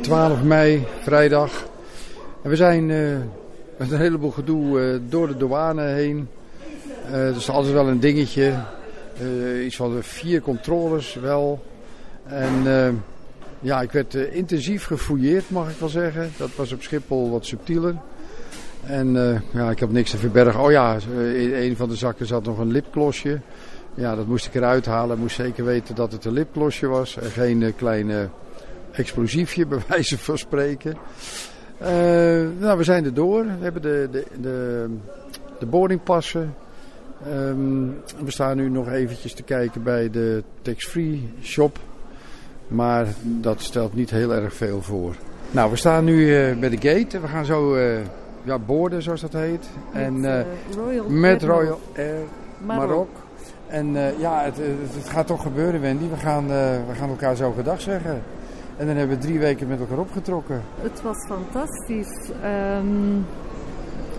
[0.00, 1.68] 12 mei, vrijdag.
[2.42, 3.16] En we zijn eh,
[3.76, 6.28] met een heleboel gedoe eh, door de douane heen.
[7.12, 8.54] Eh dat is altijd wel een dingetje.
[9.18, 11.64] Eh, iets van de vier controles wel.
[12.24, 12.88] En eh,
[13.60, 16.30] ja, ik werd eh, intensief gefouilleerd, mag ik wel zeggen.
[16.36, 17.94] Dat was op Schiphol wat subtieler.
[18.82, 20.60] En eh, ja, ik heb niks te verbergen.
[20.60, 23.40] Oh ja, eh, in een van de zakken zat nog een lipglosje.
[23.98, 25.16] Ja, dat moest ik eruit halen.
[25.16, 27.16] Ik moest zeker weten dat het een lipglosje was.
[27.16, 28.24] En geen eh, klein eh,
[28.90, 30.96] explosiefje, bij wijze van spreken.
[31.78, 31.90] Eh,
[32.58, 33.44] nou, we zijn er door.
[33.44, 34.86] We hebben de, de, de,
[35.58, 36.54] de boardingpassen.
[37.26, 37.86] Ehm,
[38.24, 41.78] we staan nu nog eventjes te kijken bij de tax-free shop.
[42.68, 45.14] Maar dat stelt niet heel erg veel voor.
[45.50, 47.20] Nou, we staan nu eh, bij de gate.
[47.20, 47.98] We gaan zo eh
[48.48, 49.68] ja, boorden, zoals dat heet.
[49.92, 50.46] en, eh, eh,
[50.76, 52.16] Royal met Royal Air
[52.64, 52.88] Maroc.
[52.88, 53.08] Maroc.
[53.68, 54.56] En eh, ja, het,
[54.94, 56.08] het, gaat toch gebeuren, Wendy.
[56.08, 58.22] We gaan, eh, we gaan elkaar zo gedag zeggen.
[58.76, 60.62] En dan hebben we drie weken met elkaar opgetrokken.
[60.80, 62.30] Het was fantastisch.
[62.42, 63.16] Ehm,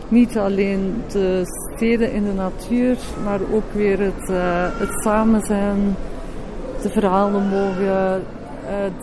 [0.07, 5.95] niet alleen de steden in de natuur, maar ook weer het, eh, het samen zijn,
[6.81, 8.23] de verhalen mogen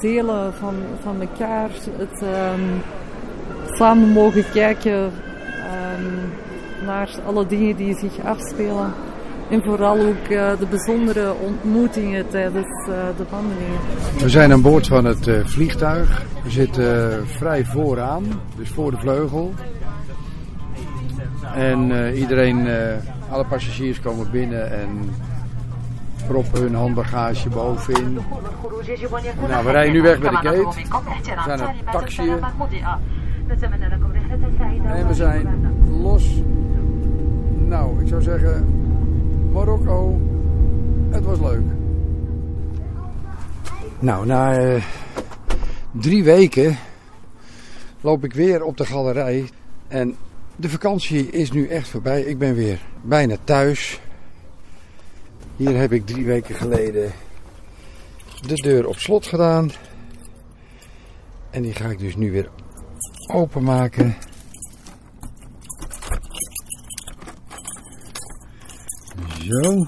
[0.00, 2.60] delen van, van elkaar, het ehm,
[3.64, 5.10] samen mogen kijken
[5.64, 8.92] ehm, naar alle dingen die zich afspelen.
[9.50, 13.78] En vooral ook eh, de bijzondere ontmoetingen tijdens eh, de wandelingen.
[14.18, 16.24] We zijn aan boord van het eh, vliegtuig.
[16.42, 18.24] We zitten vrij vooraan,
[18.56, 19.54] dus voor de vleugel.
[21.54, 22.68] En iedereen,
[23.30, 24.88] alle passagiers komen binnen en
[26.26, 28.18] proppen hun handbagage bovenin.
[29.48, 30.58] Nou, we rijden nu weg bij de gate.
[30.58, 32.38] We zijn het taxiën.
[34.86, 35.48] En we zijn
[36.02, 36.42] los.
[37.66, 38.85] Nou, ik zou zeggen,
[39.56, 40.20] Marokko,
[41.10, 41.64] het was leuk.
[43.98, 44.84] Nou, na eh,
[45.90, 46.78] drie weken
[48.00, 49.48] loop ik weer op de galerij.
[49.88, 50.16] En
[50.56, 52.22] de vakantie is nu echt voorbij.
[52.22, 54.00] Ik ben weer bijna thuis.
[55.56, 57.12] Hier heb ik drie weken geleden
[58.46, 59.70] de deur op slot gedaan.
[61.50, 62.50] En die ga ik dus nu weer
[63.32, 64.16] openmaken.
[69.48, 69.86] Zo.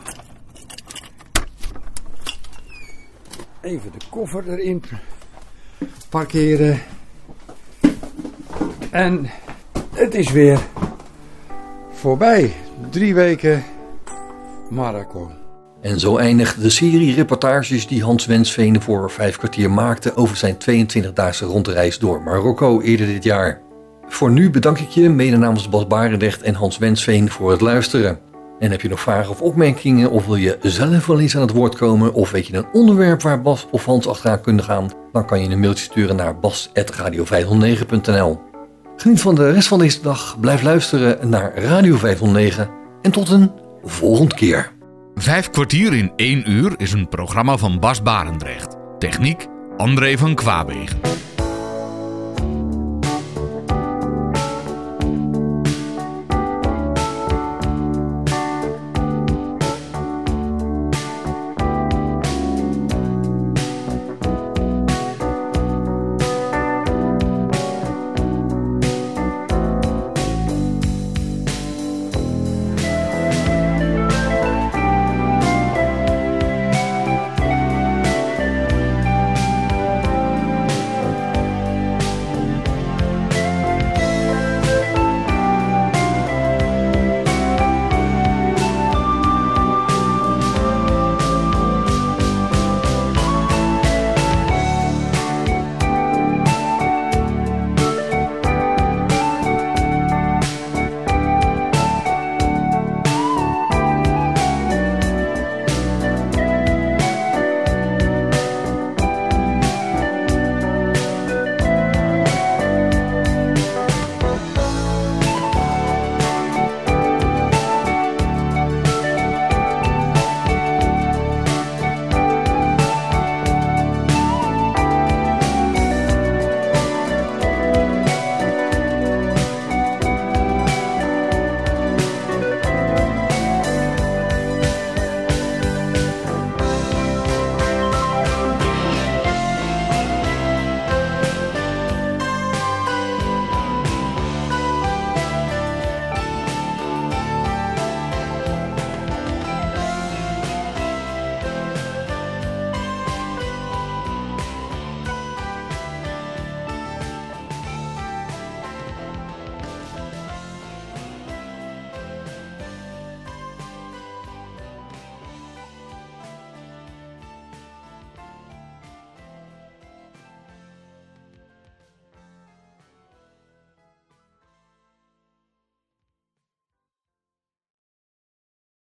[3.60, 4.82] Even de koffer erin
[6.08, 6.80] parkeren.
[8.90, 9.30] En
[9.94, 10.58] het is weer
[11.92, 12.52] voorbij.
[12.90, 13.64] Drie weken
[14.70, 15.30] Marokko.
[15.80, 20.54] En zo eindigt de serie reportages die Hans Wensveen voor vijf kwartier maakte over zijn
[20.54, 23.60] 22-daagse rondreis door Marokko eerder dit jaar.
[24.08, 28.27] Voor nu bedank ik je, mede namens Bas Barendrecht en Hans Wensveen, voor het luisteren.
[28.58, 31.52] En heb je nog vragen of opmerkingen of wil je zelf wel eens aan het
[31.52, 35.26] woord komen of weet je een onderwerp waar Bas of Hans achteraan kunnen gaan, dan
[35.26, 38.40] kan je een mailtje sturen naar bas.radio509.nl.
[38.96, 42.70] Geniet van de rest van deze dag, blijf luisteren naar Radio 509
[43.02, 43.50] en tot een
[43.84, 44.72] volgende keer.
[45.14, 48.76] Vijf kwartier in één uur is een programma van Bas Barendrecht.
[48.98, 49.46] Techniek
[49.76, 51.00] André van Kwaabegen.